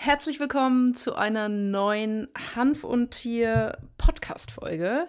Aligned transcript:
Herzlich 0.00 0.38
willkommen 0.38 0.94
zu 0.94 1.16
einer 1.16 1.48
neuen 1.48 2.28
Hanf 2.54 2.84
und 2.84 3.10
Tier 3.10 3.76
Podcast-Folge. 3.98 5.08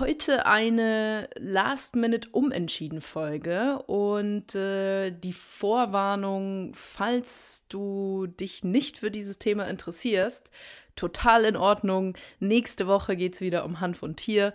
Heute 0.00 0.46
eine 0.46 1.30
Last-Minute-Umentschieden-Folge 1.38 3.84
und 3.86 4.56
äh, 4.56 5.12
die 5.12 5.32
Vorwarnung, 5.32 6.72
falls 6.74 7.66
du 7.68 8.26
dich 8.26 8.64
nicht 8.64 8.98
für 8.98 9.12
dieses 9.12 9.38
Thema 9.38 9.68
interessierst, 9.68 10.50
total 10.96 11.44
in 11.44 11.56
Ordnung. 11.56 12.16
Nächste 12.40 12.88
Woche 12.88 13.14
geht 13.14 13.34
es 13.34 13.40
wieder 13.40 13.64
um 13.64 13.78
Hanf 13.78 14.02
und 14.02 14.16
Tier. 14.16 14.54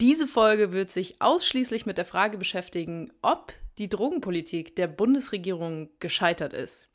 Diese 0.00 0.26
Folge 0.26 0.72
wird 0.72 0.90
sich 0.90 1.22
ausschließlich 1.22 1.86
mit 1.86 1.96
der 1.96 2.06
Frage 2.06 2.38
beschäftigen, 2.38 3.12
ob 3.22 3.52
die 3.78 3.88
Drogenpolitik 3.88 4.74
der 4.74 4.88
Bundesregierung 4.88 5.90
gescheitert 6.00 6.52
ist. 6.52 6.88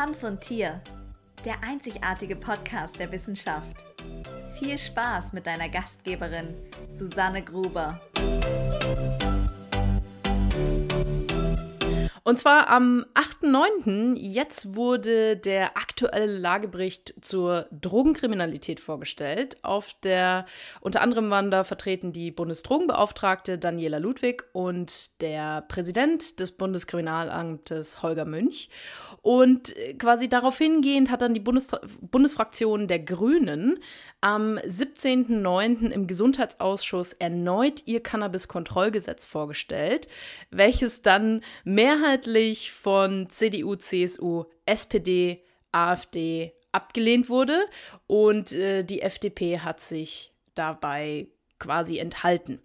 Hanf 0.00 0.22
und 0.22 0.40
Tier, 0.40 0.80
der 1.44 1.62
einzigartige 1.62 2.34
Podcast 2.34 2.98
der 2.98 3.12
Wissenschaft. 3.12 3.84
Viel 4.58 4.78
Spaß 4.78 5.34
mit 5.34 5.46
deiner 5.46 5.68
Gastgeberin 5.68 6.54
Susanne 6.90 7.42
Gruber. 7.42 8.00
Und 12.22 12.38
zwar 12.38 12.68
am 12.68 13.06
8.9. 13.14 14.16
Jetzt 14.16 14.74
wurde 14.74 15.36
der 15.36 15.76
aktuelle 15.76 16.26
Lagebericht 16.26 17.14
zur 17.20 17.66
Drogenkriminalität 17.70 18.80
vorgestellt. 18.80 19.56
Auf 19.62 19.94
der 20.02 20.44
unter 20.80 21.00
anderem 21.00 21.30
waren 21.30 21.50
da 21.50 21.64
vertreten 21.64 22.12
die 22.12 22.30
Bundesdrogenbeauftragte 22.30 23.58
Daniela 23.58 23.98
Ludwig 23.98 24.44
und 24.52 25.20
der 25.22 25.62
Präsident 25.62 26.40
des 26.40 26.52
Bundeskriminalamtes 26.52 28.02
Holger 28.02 28.26
Münch. 28.26 28.68
Und 29.22 29.74
quasi 29.98 30.28
darauf 30.28 30.58
hingehend 30.58 31.10
hat 31.10 31.22
dann 31.22 31.34
die 31.34 31.40
Bundes 31.40 31.70
Bundesfraktion 32.00 32.88
der 32.88 33.00
Grünen 33.00 33.78
am 34.22 34.58
17.09. 34.58 35.90
im 35.90 36.06
Gesundheitsausschuss 36.06 37.14
erneut 37.14 37.82
ihr 37.86 38.02
Cannabis-Kontrollgesetz 38.02 39.24
vorgestellt, 39.24 40.08
welches 40.50 41.00
dann 41.00 41.40
mehrheitlich 42.20 42.70
von 42.70 43.30
CDU, 43.30 43.76
CSU, 43.76 44.44
SPD, 44.66 45.42
AfD 45.72 46.52
abgelehnt 46.72 47.28
wurde 47.28 47.64
und 48.06 48.52
äh, 48.52 48.84
die 48.84 49.02
FDP 49.02 49.60
hat 49.60 49.80
sich 49.80 50.32
dabei 50.54 51.28
quasi 51.58 51.98
enthalten. 51.98 52.60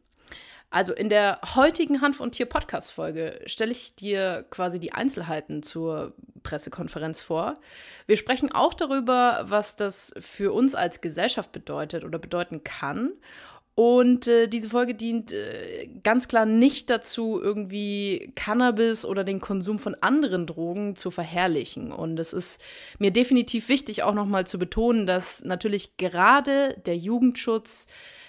Also 0.70 0.94
in 0.94 1.08
der 1.10 1.40
heutigen 1.56 2.02
Hanf- 2.02 2.20
und 2.20 2.34
Tier-Podcast-Folge 2.34 3.40
stelle 3.46 3.72
ich 3.72 3.96
dir 3.96 4.46
quasi 4.50 4.80
die 4.80 4.92
Einzelheiten 4.92 5.64
zur 5.64 6.14
Pressekonferenz 6.44 7.22
vor. 7.22 7.62
Wir 8.08 8.18
sprechen 8.18 8.52
auch 8.52 8.74
darüber, 8.74 9.46
was 9.48 9.78
das 9.78 10.14
für 10.20 10.52
uns 10.52 10.76
als 10.76 11.00
Gesellschaft 11.00 11.54
bedeutet 11.54 12.04
oder 12.04 12.20
bedeuten 12.20 12.64
kann. 12.64 13.14
Und 13.76 14.28
äh, 14.28 14.48
diese 14.48 14.70
Folge 14.70 14.96
dient 14.96 15.34
äh, 15.34 15.90
ganz 16.02 16.30
klar 16.30 16.46
nicht 16.46 16.90
dazu, 16.90 17.42
irgendwie 17.42 18.32
Cannabis 18.36 19.06
oder 19.06 19.26
den 19.26 19.42
Konsum 19.42 19.80
von 19.80 19.96
anderen 20.00 20.48
Drogen 20.48 20.96
zu 20.96 21.12
verherrlichen. 21.12 21.92
Und 21.92 22.18
es 22.18 22.32
ist 22.32 22.62
mir 23.00 23.12
definitiv 23.12 23.68
wichtig, 23.68 24.04
auch 24.04 24.14
nochmal 24.14 24.48
zu 24.48 24.58
betonen, 24.58 25.06
dass 25.06 25.44
natürlich 25.44 25.98
gerade 25.98 26.82
der 26.86 26.96
Jugendschutz 26.96 27.88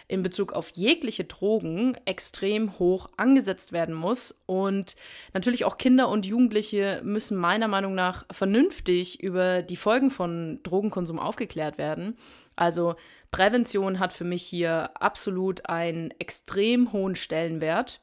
in 0.09 0.23
Bezug 0.23 0.53
auf 0.53 0.71
jegliche 0.75 1.25
Drogen 1.25 1.97
extrem 2.05 2.79
hoch 2.79 3.09
angesetzt 3.17 3.73
werden 3.73 3.95
muss. 3.95 4.41
Und 4.47 4.97
natürlich 5.33 5.65
auch 5.65 5.79
Kinder 5.79 6.09
und 6.09 6.27
Jugendliche 6.27 7.01
müssen 7.05 7.37
meiner 7.37 7.69
Meinung 7.69 7.95
nach 7.95 8.25
vernünftig 8.31 9.23
über 9.23 9.63
die 9.63 9.77
Folgen 9.77 10.11
von 10.11 10.61
Drogenkonsum 10.63 11.19
aufgeklärt 11.19 11.79
werden. 11.79 12.17
Also 12.57 12.97
Prävention 13.31 13.99
hat 13.99 14.13
für 14.13 14.25
mich 14.25 14.43
hier 14.43 14.91
absolut 15.01 15.69
einen 15.69 16.11
extrem 16.19 16.93
hohen 16.93 17.15
Stellenwert 17.15 18.01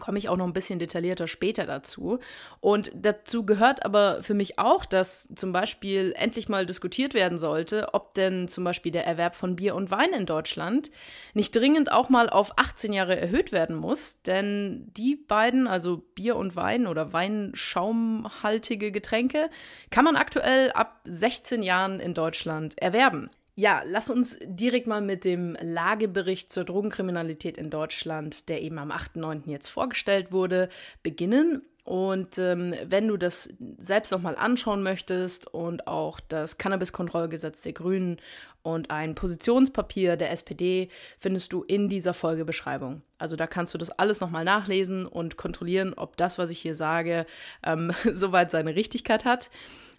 komme 0.00 0.18
ich 0.18 0.28
auch 0.28 0.36
noch 0.36 0.46
ein 0.46 0.52
bisschen 0.52 0.78
detaillierter 0.78 1.28
später 1.28 1.66
dazu. 1.66 2.18
Und 2.60 2.92
dazu 2.94 3.46
gehört 3.46 3.84
aber 3.84 4.22
für 4.22 4.34
mich 4.34 4.58
auch, 4.58 4.84
dass 4.84 5.28
zum 5.34 5.52
Beispiel 5.52 6.14
endlich 6.16 6.48
mal 6.48 6.66
diskutiert 6.66 7.14
werden 7.14 7.38
sollte, 7.38 7.94
ob 7.94 8.14
denn 8.14 8.48
zum 8.48 8.64
Beispiel 8.64 8.92
der 8.92 9.06
Erwerb 9.06 9.36
von 9.36 9.56
Bier 9.56 9.74
und 9.74 9.90
Wein 9.90 10.12
in 10.12 10.26
Deutschland 10.26 10.90
nicht 11.32 11.54
dringend 11.54 11.92
auch 11.92 12.08
mal 12.08 12.28
auf 12.28 12.58
18 12.58 12.92
Jahre 12.92 13.18
erhöht 13.18 13.52
werden 13.52 13.76
muss. 13.76 14.22
Denn 14.22 14.90
die 14.96 15.16
beiden, 15.16 15.66
also 15.66 15.98
Bier 16.14 16.36
und 16.36 16.56
Wein 16.56 16.86
oder 16.86 17.12
weinschaumhaltige 17.12 18.92
Getränke, 18.92 19.50
kann 19.90 20.04
man 20.04 20.16
aktuell 20.16 20.72
ab 20.72 21.00
16 21.04 21.62
Jahren 21.62 22.00
in 22.00 22.14
Deutschland 22.14 22.80
erwerben. 22.80 23.30
Ja, 23.56 23.82
lass 23.86 24.10
uns 24.10 24.36
direkt 24.42 24.88
mal 24.88 25.00
mit 25.00 25.24
dem 25.24 25.56
Lagebericht 25.60 26.50
zur 26.50 26.64
Drogenkriminalität 26.64 27.56
in 27.56 27.70
Deutschland, 27.70 28.48
der 28.48 28.62
eben 28.62 28.78
am 28.78 28.90
8.9. 28.90 29.48
jetzt 29.48 29.68
vorgestellt 29.68 30.32
wurde, 30.32 30.68
beginnen. 31.04 31.62
Und 31.84 32.38
ähm, 32.38 32.74
wenn 32.86 33.06
du 33.06 33.16
das 33.16 33.50
selbst 33.78 34.10
nochmal 34.10 34.36
anschauen 34.36 34.82
möchtest 34.82 35.46
und 35.46 35.86
auch 35.86 36.18
das 36.18 36.58
Cannabiskontrollgesetz 36.58 37.62
der 37.62 37.74
Grünen 37.74 38.16
und 38.64 38.90
ein 38.90 39.14
Positionspapier 39.14 40.16
der 40.16 40.32
SPD 40.32 40.88
findest 41.18 41.52
du 41.52 41.62
in 41.62 41.88
dieser 41.90 42.14
Folgebeschreibung. 42.14 43.02
Also 43.18 43.36
da 43.36 43.46
kannst 43.46 43.74
du 43.74 43.78
das 43.78 43.90
alles 43.90 44.20
nochmal 44.20 44.44
nachlesen 44.44 45.06
und 45.06 45.36
kontrollieren, 45.36 45.92
ob 45.94 46.16
das, 46.16 46.38
was 46.38 46.50
ich 46.50 46.58
hier 46.58 46.74
sage, 46.74 47.26
ähm, 47.62 47.92
soweit 48.12 48.50
seine 48.50 48.74
Richtigkeit 48.74 49.26
hat. 49.26 49.50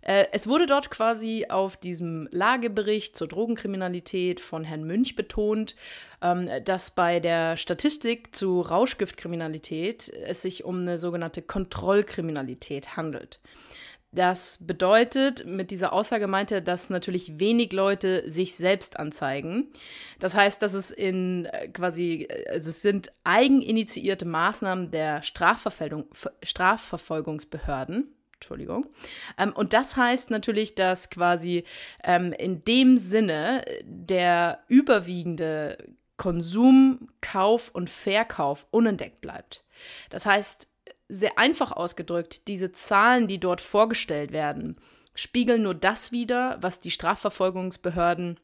Äh, 0.01 0.25
es 0.31 0.47
wurde 0.47 0.65
dort 0.65 0.89
quasi 0.89 1.45
auf 1.47 1.77
diesem 1.77 2.27
Lagebericht 2.31 3.15
zur 3.15 3.27
Drogenkriminalität 3.27 4.39
von 4.39 4.63
Herrn 4.63 4.83
Münch 4.83 5.15
betont, 5.15 5.75
ähm, 6.23 6.49
dass 6.65 6.89
bei 6.89 7.19
der 7.19 7.57
Statistik 7.57 8.35
zu 8.35 8.61
Rauschgiftkriminalität 8.61 10.09
es 10.09 10.41
sich 10.41 10.63
um 10.63 10.81
eine 10.81 10.97
sogenannte 10.97 11.43
Kontrollkriminalität 11.43 12.97
handelt. 12.97 13.39
Das 14.15 14.65
bedeutet, 14.65 15.45
mit 15.45 15.71
dieser 15.71 15.91
Aussage 15.91 16.27
meinte 16.27 16.55
er, 16.55 16.61
dass 16.61 16.89
natürlich 16.89 17.37
wenig 17.37 17.73
Leute 17.73 18.23
sich 18.31 18.55
selbst 18.55 18.97
anzeigen. 18.97 19.73
Das 20.19 20.35
heißt, 20.35 20.61
dass 20.61 20.73
es 20.73 20.89
in 20.89 21.43
äh, 21.45 21.67
quasi, 21.67 22.29
also 22.49 22.69
es 22.69 22.81
sind 22.81 23.11
eigeninitiierte 23.25 24.23
Maßnahmen 24.25 24.89
der 24.89 25.21
Strafverfolgungsbehörden, 25.21 28.15
Entschuldigung. 28.35 28.87
Ähm, 29.37 29.51
und 29.53 29.73
das 29.73 29.97
heißt 29.97 30.31
natürlich, 30.31 30.75
dass 30.75 31.09
quasi 31.09 31.65
ähm, 32.01 32.31
in 32.31 32.63
dem 32.63 32.97
Sinne 32.97 33.65
der 33.83 34.59
überwiegende 34.69 35.77
Konsum, 36.15 37.09
Kauf 37.19 37.69
und 37.73 37.89
Verkauf 37.89 38.65
unentdeckt 38.71 39.19
bleibt. 39.19 39.65
Das 40.09 40.25
heißt, 40.25 40.69
sehr 41.07 41.37
einfach 41.37 41.71
ausgedrückt, 41.71 42.47
diese 42.47 42.71
Zahlen, 42.71 43.27
die 43.27 43.39
dort 43.39 43.61
vorgestellt 43.61 44.31
werden, 44.31 44.77
spiegeln 45.13 45.63
nur 45.63 45.75
das 45.75 46.11
wider, 46.11 46.57
was 46.61 46.79
die 46.79 46.91
Strafverfolgungsbehörden 46.91 48.39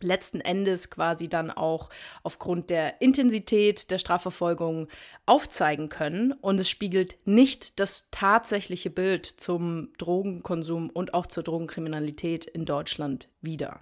letzten 0.00 0.40
Endes 0.40 0.90
quasi 0.90 1.28
dann 1.28 1.50
auch 1.50 1.88
aufgrund 2.22 2.70
der 2.70 3.00
Intensität 3.00 3.90
der 3.90 3.98
Strafverfolgung 3.98 4.88
aufzeigen 5.26 5.88
können. 5.88 6.32
Und 6.32 6.60
es 6.60 6.68
spiegelt 6.68 7.16
nicht 7.24 7.80
das 7.80 8.08
tatsächliche 8.10 8.90
Bild 8.90 9.26
zum 9.26 9.92
Drogenkonsum 9.98 10.90
und 10.90 11.14
auch 11.14 11.26
zur 11.26 11.42
Drogenkriminalität 11.42 12.44
in 12.44 12.64
Deutschland 12.64 13.28
wider. 13.40 13.80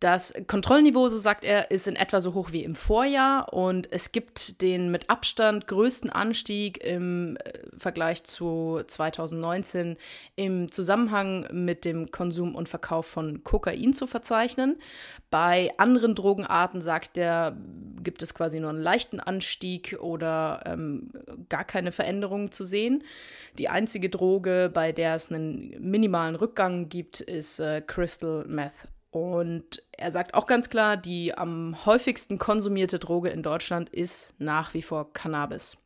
Das 0.00 0.34
Kontrollniveau, 0.46 1.08
so 1.08 1.16
sagt 1.16 1.44
er, 1.44 1.70
ist 1.70 1.86
in 1.86 1.96
etwa 1.96 2.20
so 2.20 2.34
hoch 2.34 2.52
wie 2.52 2.64
im 2.64 2.74
Vorjahr 2.74 3.52
und 3.52 3.90
es 3.92 4.12
gibt 4.12 4.60
den 4.60 4.90
mit 4.90 5.08
Abstand 5.08 5.66
größten 5.66 6.10
Anstieg 6.10 6.82
im 6.84 7.36
äh, 7.36 7.60
Vergleich 7.76 8.24
zu 8.24 8.80
2019 8.86 9.96
im 10.36 10.70
Zusammenhang 10.70 11.46
mit 11.52 11.84
dem 11.84 12.10
Konsum 12.10 12.54
und 12.54 12.68
Verkauf 12.68 13.06
von 13.06 13.44
Kokain 13.44 13.92
zu 13.92 14.06
verzeichnen. 14.06 14.76
Bei 15.30 15.70
anderen 15.78 16.14
Drogenarten, 16.14 16.80
sagt 16.80 17.16
er, 17.16 17.56
gibt 18.02 18.22
es 18.22 18.34
quasi 18.34 18.60
nur 18.60 18.70
einen 18.70 18.82
leichten 18.82 19.20
Anstieg 19.20 19.96
oder 20.00 20.62
ähm, 20.66 21.10
gar 21.48 21.64
keine 21.64 21.92
Veränderungen 21.92 22.52
zu 22.52 22.64
sehen. 22.64 23.04
Die 23.58 23.68
einzige 23.68 24.10
Droge, 24.10 24.70
bei 24.72 24.92
der 24.92 25.14
es 25.14 25.30
einen 25.30 25.74
minimalen 25.80 26.34
Rückgang 26.34 26.88
gibt, 26.88 27.20
ist 27.20 27.60
äh, 27.60 27.80
Crystal 27.80 28.44
Meth 28.46 28.72
und 29.14 29.80
er 29.92 30.10
sagt 30.10 30.34
auch 30.34 30.44
ganz 30.44 30.68
klar, 30.68 30.96
die 30.96 31.38
am 31.38 31.86
häufigsten 31.86 32.36
konsumierte 32.36 32.98
Droge 32.98 33.28
in 33.28 33.44
Deutschland 33.44 33.88
ist 33.88 34.34
nach 34.38 34.74
wie 34.74 34.82
vor 34.82 35.12
Cannabis. 35.12 35.76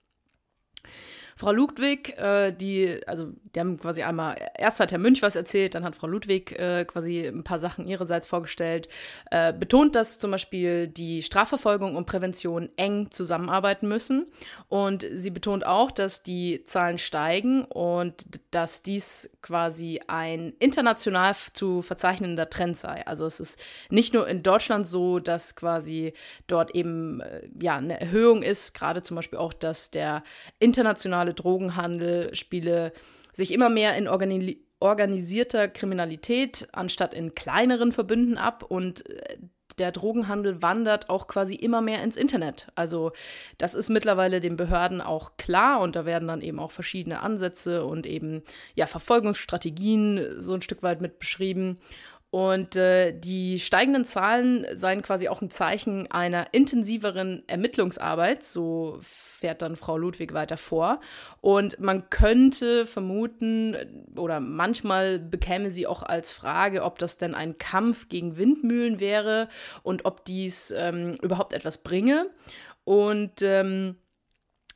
Frau 1.39 1.53
Ludwig, 1.53 2.19
äh, 2.19 2.51
die, 2.51 3.01
also 3.07 3.29
die 3.55 3.61
haben 3.61 3.79
quasi 3.79 4.03
einmal, 4.03 4.37
erst 4.57 4.81
hat 4.81 4.91
Herr 4.91 4.99
Münch 4.99 5.23
was 5.23 5.37
erzählt, 5.37 5.77
dann 5.77 5.85
hat 5.85 5.95
Frau 5.95 6.09
Ludwig 6.09 6.59
äh, 6.59 6.85
quasi 6.85 7.25
ein 7.25 7.45
paar 7.45 7.61
Sachen 7.61 7.87
ihrerseits 7.87 8.27
vorgestellt, 8.27 8.89
äh, 9.31 9.53
betont, 9.53 9.95
dass 9.95 10.19
zum 10.19 10.33
Beispiel 10.33 10.89
die 10.89 11.23
Strafverfolgung 11.23 11.95
und 11.95 12.07
Prävention 12.07 12.71
eng 12.77 13.13
zusammenarbeiten 13.13 13.87
müssen. 13.87 14.27
Und 14.69 15.07
sie 15.13 15.31
betont 15.31 15.65
auch, 15.65 15.93
dass 15.93 16.25
die 16.25 16.65
Zahlen 16.65 16.99
steigen 16.99 17.65
und 17.67 18.25
dass 18.51 18.83
dies 18.83 19.31
quasi 19.41 20.01
ein 20.09 20.55
international 20.59 21.37
zu 21.53 21.83
verzeichnender 21.83 22.51
Trend 22.51 22.77
sei. 22.77 23.07
Also 23.07 23.27
es 23.27 23.39
ist 23.39 23.61
nicht 23.91 24.13
nur 24.13 24.27
in 24.27 24.43
Deutschland 24.43 24.89
so, 24.89 25.21
dass 25.21 25.55
quasi 25.55 26.15
dort 26.49 26.75
eben 26.75 27.21
äh, 27.21 27.49
ja 27.63 27.77
eine 27.77 28.01
Erhöhung 28.01 28.43
ist, 28.43 28.75
gerade 28.75 29.03
zum 29.03 29.15
Beispiel 29.15 29.39
auch, 29.39 29.53
dass 29.53 29.93
der 29.93 30.25
internationale 30.59 31.28
Drogenhandel 31.35 32.35
spiele 32.35 32.93
sich 33.33 33.53
immer 33.53 33.69
mehr 33.69 33.97
in 33.97 34.09
organi 34.09 34.59
organisierter 34.81 35.67
Kriminalität 35.67 36.69
anstatt 36.71 37.13
in 37.13 37.35
kleineren 37.35 37.91
Verbünden 37.91 38.39
ab 38.39 38.63
und 38.63 39.11
äh, 39.11 39.39
der 39.79 39.93
Drogenhandel 39.93 40.63
wandert 40.63 41.09
auch 41.09 41.27
quasi 41.29 41.55
immer 41.55 41.81
mehr 41.81 42.03
ins 42.03 42.17
Internet. 42.17 42.69
Also 42.75 43.13
das 43.59 43.75
ist 43.75 43.89
mittlerweile 43.89 44.41
den 44.41 44.57
Behörden 44.57 45.01
auch 45.01 45.37
klar 45.37 45.81
und 45.81 45.97
da 45.97 46.05
werden 46.05 46.29
dann 46.29 46.43
eben 46.43 46.59
auch 46.59 46.73
verschiedene 46.73 47.21
Ansätze 47.21 47.85
und 47.85 48.07
eben 48.07 48.43
ja 48.75 48.87
Verfolgungsstrategien 48.87 50.41
so 50.41 50.55
ein 50.55 50.63
Stück 50.63 50.83
weit 50.83 51.01
mit 51.01 51.19
beschrieben. 51.19 51.79
Und 52.31 52.77
äh, 52.77 53.19
die 53.19 53.59
steigenden 53.59 54.05
Zahlen 54.05 54.67
seien 54.75 55.01
quasi 55.01 55.29
auch 55.29 55.41
ein 55.41 55.49
Zeichen 55.49 56.11
einer 56.11 56.53
intensiveren 56.53 57.43
Ermittlungsarbeit, 57.47 58.45
so 58.45 58.99
fährt 59.01 59.63
dann 59.63 59.77
Frau 59.77 59.97
Ludwig 59.97 60.35
weiter 60.35 60.59
vor. 60.59 61.01
Und 61.41 61.81
man 61.81 62.11
könnte 62.11 62.85
vermuten, 62.85 63.77
oder 64.15 64.41
manchmal 64.41 65.19
bekäme 65.19 65.71
sie 65.71 65.87
auch 65.87 66.03
als 66.03 66.31
Frage, 66.31 66.83
ob 66.83 66.99
das 66.99 67.17
denn 67.17 67.35
ein 67.35 67.57
Kampf 67.57 68.11
gegen 68.11 68.37
Windmühlen 68.37 69.01
wäre 69.01 69.49
und 69.83 70.05
ob 70.05 70.27
dies 70.27 70.71
ähm, 70.77 71.15
überhaupt 71.23 71.55
etwas 71.55 71.79
bringe. 71.79 72.29
Und 72.85 73.41
ähm, 73.41 73.97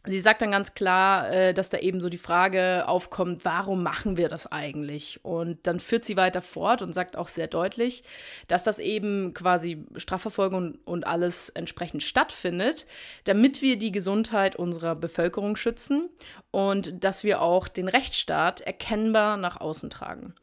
Sie 0.05 0.19
sagt 0.19 0.43
dann 0.43 0.51
ganz 0.51 0.75
klar, 0.75 1.31
äh, 1.31 1.55
dass 1.55 1.71
da 1.71 1.79
eben 1.79 2.01
so 2.01 2.09
die 2.09 2.19
Frage 2.19 2.89
aufkommt, 2.89 3.45
warum 3.45 3.85
machen 3.85 4.17
wir 4.17 4.29
das 4.29 4.51
eigentlich? 4.51 5.25
Und 5.25 5.65
dann 5.69 5.79
führt 5.79 6.05
sie 6.05 6.17
weiter 6.17 6.43
fort 6.43 6.83
und 6.83 6.93
sagt 6.93 7.17
auch 7.17 7.29
sehr 7.29 7.47
deutlich, 7.47 8.03
dass 8.49 8.65
das 8.65 8.81
eben 8.81 9.33
quasi 9.33 9.87
Strafverfolgung 9.95 10.79
und 10.85 11.07
alles 11.07 11.51
entsprechend 11.51 12.03
stattfindet, 12.03 12.87
damit 13.25 13.63
wir 13.63 13.79
die 13.79 13.93
Gesundheit 13.93 14.57
unserer 14.57 14.97
Bevölkerung 14.97 15.55
schützen 15.55 16.11
und 16.51 17.05
dass 17.05 17.23
wir 17.23 17.41
auch 17.41 17.69
den 17.69 17.87
Rechtsstaat 17.87 18.61
erkennbar 18.61 19.37
nach 19.37 19.61
außen 19.61 19.89
tragen. 19.89 20.35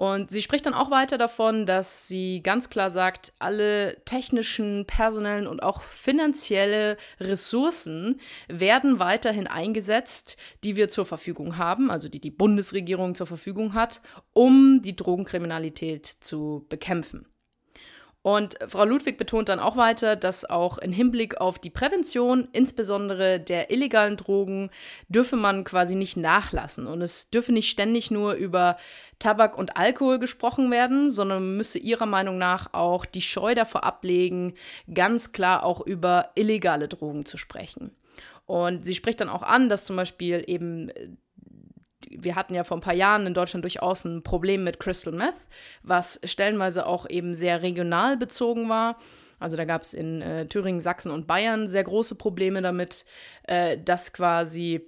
Und 0.00 0.30
sie 0.30 0.40
spricht 0.40 0.64
dann 0.64 0.72
auch 0.72 0.90
weiter 0.90 1.18
davon, 1.18 1.66
dass 1.66 2.08
sie 2.08 2.42
ganz 2.42 2.70
klar 2.70 2.88
sagt, 2.88 3.34
alle 3.38 4.02
technischen, 4.06 4.86
personellen 4.86 5.46
und 5.46 5.62
auch 5.62 5.82
finanzielle 5.82 6.96
Ressourcen 7.20 8.18
werden 8.48 8.98
weiterhin 8.98 9.46
eingesetzt, 9.46 10.38
die 10.64 10.74
wir 10.76 10.88
zur 10.88 11.04
Verfügung 11.04 11.58
haben, 11.58 11.90
also 11.90 12.08
die 12.08 12.18
die 12.18 12.30
Bundesregierung 12.30 13.14
zur 13.14 13.26
Verfügung 13.26 13.74
hat, 13.74 14.00
um 14.32 14.80
die 14.80 14.96
Drogenkriminalität 14.96 16.06
zu 16.06 16.64
bekämpfen. 16.70 17.26
Und 18.22 18.58
Frau 18.68 18.84
Ludwig 18.84 19.16
betont 19.16 19.48
dann 19.48 19.60
auch 19.60 19.78
weiter, 19.78 20.14
dass 20.14 20.44
auch 20.44 20.76
im 20.76 20.92
Hinblick 20.92 21.40
auf 21.40 21.58
die 21.58 21.70
Prävention, 21.70 22.48
insbesondere 22.52 23.40
der 23.40 23.70
illegalen 23.70 24.18
Drogen, 24.18 24.70
dürfe 25.08 25.36
man 25.36 25.64
quasi 25.64 25.94
nicht 25.94 26.18
nachlassen. 26.18 26.86
Und 26.86 27.00
es 27.00 27.30
dürfe 27.30 27.52
nicht 27.52 27.70
ständig 27.70 28.10
nur 28.10 28.34
über 28.34 28.76
Tabak 29.18 29.56
und 29.56 29.78
Alkohol 29.78 30.18
gesprochen 30.18 30.70
werden, 30.70 31.10
sondern 31.10 31.56
müsse 31.56 31.78
ihrer 31.78 32.06
Meinung 32.06 32.36
nach 32.36 32.74
auch 32.74 33.06
die 33.06 33.22
Scheu 33.22 33.54
davor 33.54 33.84
ablegen, 33.84 34.54
ganz 34.92 35.32
klar 35.32 35.64
auch 35.64 35.80
über 35.80 36.30
illegale 36.34 36.88
Drogen 36.88 37.24
zu 37.24 37.38
sprechen. 37.38 37.96
Und 38.44 38.84
sie 38.84 38.94
spricht 38.96 39.20
dann 39.20 39.28
auch 39.30 39.42
an, 39.42 39.68
dass 39.68 39.86
zum 39.86 39.96
Beispiel 39.96 40.44
eben 40.46 40.90
wir 42.10 42.34
hatten 42.34 42.54
ja 42.54 42.64
vor 42.64 42.76
ein 42.76 42.82
paar 42.82 42.94
Jahren 42.94 43.26
in 43.26 43.34
Deutschland 43.34 43.64
durchaus 43.64 44.04
ein 44.04 44.22
Problem 44.22 44.64
mit 44.64 44.80
Crystal 44.80 45.12
Meth, 45.12 45.34
was 45.82 46.20
stellenweise 46.24 46.86
auch 46.86 47.08
eben 47.08 47.34
sehr 47.34 47.62
regional 47.62 48.16
bezogen 48.16 48.68
war. 48.68 48.98
Also 49.38 49.56
da 49.56 49.64
gab 49.64 49.82
es 49.82 49.94
in 49.94 50.20
äh, 50.20 50.46
Thüringen, 50.46 50.80
Sachsen 50.80 51.10
und 51.10 51.26
Bayern 51.26 51.66
sehr 51.66 51.84
große 51.84 52.14
Probleme 52.16 52.60
damit, 52.60 53.06
äh, 53.44 53.78
dass 53.78 54.12
quasi 54.12 54.82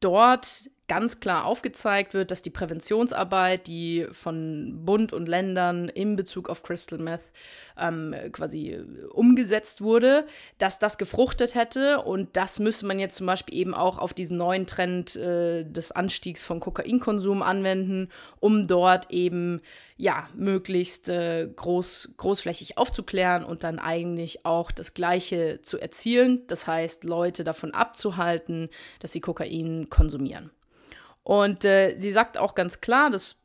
dort 0.00 0.70
ganz 0.90 1.20
klar 1.20 1.44
aufgezeigt 1.44 2.14
wird, 2.14 2.32
dass 2.32 2.42
die 2.42 2.50
Präventionsarbeit, 2.50 3.68
die 3.68 4.08
von 4.10 4.84
Bund 4.84 5.12
und 5.12 5.28
Ländern 5.28 5.88
in 5.88 6.16
Bezug 6.16 6.50
auf 6.50 6.64
Crystal 6.64 6.98
Meth 6.98 7.30
ähm, 7.78 8.12
quasi 8.32 8.76
umgesetzt 9.12 9.82
wurde, 9.82 10.26
dass 10.58 10.80
das 10.80 10.98
gefruchtet 10.98 11.54
hätte. 11.54 12.00
Und 12.00 12.36
das 12.36 12.58
müsste 12.58 12.86
man 12.86 12.98
jetzt 12.98 13.14
zum 13.14 13.28
Beispiel 13.28 13.56
eben 13.56 13.72
auch 13.72 13.98
auf 13.98 14.14
diesen 14.14 14.36
neuen 14.36 14.66
Trend 14.66 15.14
äh, 15.14 15.62
des 15.62 15.92
Anstiegs 15.92 16.42
von 16.42 16.58
Kokainkonsum 16.58 17.40
anwenden, 17.40 18.08
um 18.40 18.66
dort 18.66 19.12
eben 19.12 19.60
ja 19.96 20.28
möglichst 20.34 21.08
äh, 21.08 21.48
groß, 21.54 22.14
großflächig 22.16 22.78
aufzuklären 22.78 23.44
und 23.44 23.62
dann 23.62 23.78
eigentlich 23.78 24.44
auch 24.44 24.72
das 24.72 24.92
Gleiche 24.92 25.60
zu 25.62 25.78
erzielen. 25.78 26.48
Das 26.48 26.66
heißt, 26.66 27.04
Leute 27.04 27.44
davon 27.44 27.74
abzuhalten, 27.74 28.70
dass 28.98 29.12
sie 29.12 29.20
Kokain 29.20 29.88
konsumieren. 29.88 30.50
Und 31.22 31.64
äh, 31.64 31.96
sie 31.96 32.10
sagt 32.10 32.38
auch 32.38 32.54
ganz 32.54 32.80
klar, 32.80 33.10
das 33.10 33.40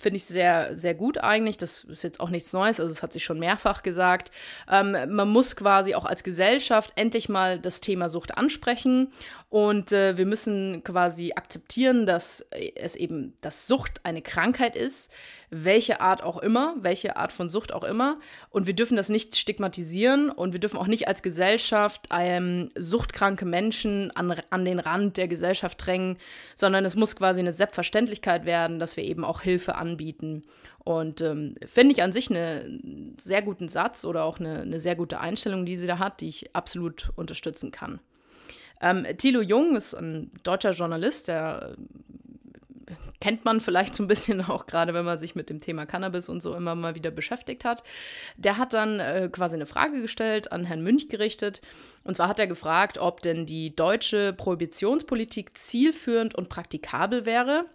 finde 0.00 0.16
ich 0.16 0.24
sehr, 0.24 0.76
sehr 0.76 0.94
gut 0.94 1.18
eigentlich. 1.18 1.58
Das 1.58 1.84
ist 1.84 2.02
jetzt 2.02 2.20
auch 2.20 2.30
nichts 2.30 2.52
Neues, 2.52 2.80
also 2.80 2.92
das 2.92 3.02
hat 3.02 3.12
sie 3.12 3.20
schon 3.20 3.38
mehrfach 3.38 3.82
gesagt. 3.82 4.30
Ähm, 4.68 4.92
man 5.08 5.28
muss 5.28 5.56
quasi 5.56 5.94
auch 5.94 6.04
als 6.04 6.24
Gesellschaft 6.24 6.92
endlich 6.96 7.28
mal 7.28 7.58
das 7.58 7.80
Thema 7.80 8.08
Sucht 8.08 8.36
ansprechen 8.36 9.12
und 9.50 9.90
äh, 9.90 10.16
wir 10.16 10.26
müssen 10.26 10.84
quasi 10.84 11.32
akzeptieren, 11.34 12.06
dass 12.06 12.46
es 12.76 12.94
eben, 12.94 13.34
dass 13.40 13.66
Sucht 13.66 14.00
eine 14.04 14.22
Krankheit 14.22 14.76
ist, 14.76 15.12
welche 15.50 16.00
Art 16.00 16.22
auch 16.22 16.38
immer, 16.38 16.76
welche 16.78 17.16
Art 17.16 17.32
von 17.32 17.48
Sucht 17.48 17.72
auch 17.72 17.82
immer. 17.82 18.20
Und 18.50 18.68
wir 18.68 18.74
dürfen 18.74 18.96
das 18.96 19.08
nicht 19.08 19.34
stigmatisieren 19.34 20.30
und 20.30 20.52
wir 20.52 20.60
dürfen 20.60 20.78
auch 20.78 20.86
nicht 20.86 21.08
als 21.08 21.24
Gesellschaft 21.24 22.08
ähm, 22.12 22.68
suchtkranke 22.78 23.44
Menschen 23.44 24.12
an, 24.12 24.40
an 24.50 24.64
den 24.64 24.78
Rand 24.78 25.16
der 25.16 25.26
Gesellschaft 25.26 25.84
drängen, 25.84 26.18
sondern 26.54 26.84
es 26.84 26.94
muss 26.94 27.16
quasi 27.16 27.40
eine 27.40 27.52
Selbstverständlichkeit 27.52 28.44
werden, 28.44 28.78
dass 28.78 28.96
wir 28.96 29.02
eben 29.02 29.24
auch 29.24 29.40
Hilfe 29.40 29.74
anbieten. 29.74 30.44
Und 30.78 31.22
ähm, 31.22 31.56
finde 31.66 31.92
ich 31.92 32.04
an 32.04 32.12
sich 32.12 32.30
einen 32.30 33.16
sehr 33.20 33.42
guten 33.42 33.66
Satz 33.66 34.04
oder 34.04 34.22
auch 34.22 34.38
eine, 34.38 34.60
eine 34.60 34.78
sehr 34.78 34.94
gute 34.94 35.18
Einstellung, 35.18 35.66
die 35.66 35.76
sie 35.76 35.88
da 35.88 35.98
hat, 35.98 36.20
die 36.20 36.28
ich 36.28 36.54
absolut 36.54 37.10
unterstützen 37.16 37.72
kann. 37.72 37.98
Ähm, 38.80 39.06
Thilo 39.18 39.42
Jung 39.42 39.76
ist 39.76 39.94
ein 39.94 40.30
deutscher 40.42 40.72
Journalist, 40.72 41.28
der 41.28 41.74
äh, 42.86 42.92
kennt 43.20 43.44
man 43.44 43.60
vielleicht 43.60 43.94
so 43.94 44.02
ein 44.02 44.08
bisschen 44.08 44.40
auch 44.48 44.66
gerade, 44.66 44.94
wenn 44.94 45.04
man 45.04 45.18
sich 45.18 45.34
mit 45.34 45.50
dem 45.50 45.60
Thema 45.60 45.86
Cannabis 45.86 46.28
und 46.28 46.42
so 46.42 46.54
immer 46.54 46.74
mal 46.74 46.94
wieder 46.94 47.10
beschäftigt 47.10 47.64
hat. 47.64 47.82
Der 48.36 48.56
hat 48.56 48.72
dann 48.74 49.00
äh, 49.00 49.28
quasi 49.30 49.56
eine 49.56 49.66
Frage 49.66 50.00
gestellt, 50.00 50.52
an 50.52 50.64
Herrn 50.64 50.82
Münch 50.82 51.08
gerichtet. 51.08 51.60
Und 52.04 52.16
zwar 52.16 52.28
hat 52.28 52.38
er 52.38 52.46
gefragt, 52.46 52.98
ob 52.98 53.20
denn 53.22 53.46
die 53.46 53.76
deutsche 53.76 54.32
Prohibitionspolitik 54.32 55.56
zielführend 55.56 56.34
und 56.34 56.48
praktikabel 56.48 57.26
wäre. 57.26 57.66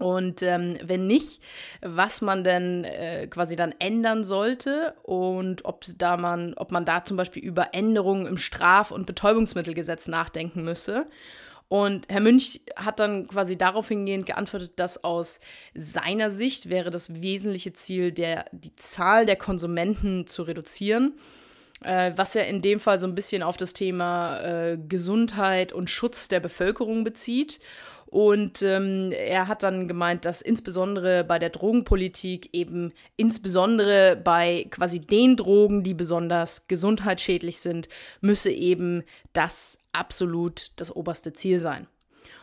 Und 0.00 0.42
ähm, 0.42 0.78
wenn 0.82 1.06
nicht, 1.06 1.40
was 1.82 2.20
man 2.22 2.44
denn 2.44 2.84
äh, 2.84 3.26
quasi 3.28 3.56
dann 3.56 3.74
ändern 3.78 4.24
sollte 4.24 4.94
und 5.02 5.64
ob 5.64 5.84
da 5.98 6.16
man, 6.16 6.54
ob 6.54 6.72
man 6.72 6.84
da 6.84 7.04
zum 7.04 7.16
Beispiel 7.16 7.42
über 7.42 7.74
Änderungen 7.74 8.26
im 8.26 8.38
Straf- 8.38 8.90
und 8.90 9.06
Betäubungsmittelgesetz 9.06 10.08
nachdenken 10.08 10.64
müsse. 10.64 11.06
Und 11.70 12.08
Herr 12.08 12.20
Münch 12.20 12.62
hat 12.74 12.98
dann 12.98 13.28
quasi 13.28 13.56
darauf 13.56 13.86
hingehend 13.86 14.26
geantwortet, 14.26 14.72
dass 14.74 15.04
aus 15.04 15.38
seiner 15.72 16.32
Sicht 16.32 16.68
wäre 16.68 16.90
das 16.90 17.22
wesentliche 17.22 17.72
Ziel, 17.72 18.10
der, 18.10 18.46
die 18.50 18.74
Zahl 18.74 19.24
der 19.24 19.36
Konsumenten 19.36 20.26
zu 20.26 20.42
reduzieren, 20.42 21.14
äh, 21.84 22.10
was 22.16 22.34
er 22.34 22.48
in 22.48 22.60
dem 22.60 22.80
Fall 22.80 22.98
so 22.98 23.06
ein 23.06 23.14
bisschen 23.14 23.44
auf 23.44 23.56
das 23.56 23.72
Thema 23.72 24.40
äh, 24.40 24.78
Gesundheit 24.78 25.72
und 25.72 25.88
Schutz 25.88 26.26
der 26.26 26.40
Bevölkerung 26.40 27.04
bezieht. 27.04 27.60
Und 28.10 28.62
ähm, 28.62 29.12
er 29.12 29.46
hat 29.46 29.62
dann 29.62 29.86
gemeint, 29.86 30.24
dass 30.24 30.42
insbesondere 30.42 31.22
bei 31.22 31.38
der 31.38 31.50
Drogenpolitik 31.50 32.50
eben 32.52 32.92
insbesondere 33.16 34.16
bei 34.16 34.66
quasi 34.70 34.98
den 34.98 35.36
Drogen, 35.36 35.84
die 35.84 35.94
besonders 35.94 36.66
gesundheitsschädlich 36.66 37.60
sind, 37.60 37.88
müsse 38.20 38.50
eben 38.50 39.04
das 39.32 39.78
absolut 39.92 40.72
das 40.74 40.94
oberste 40.94 41.32
Ziel 41.32 41.60
sein. 41.60 41.86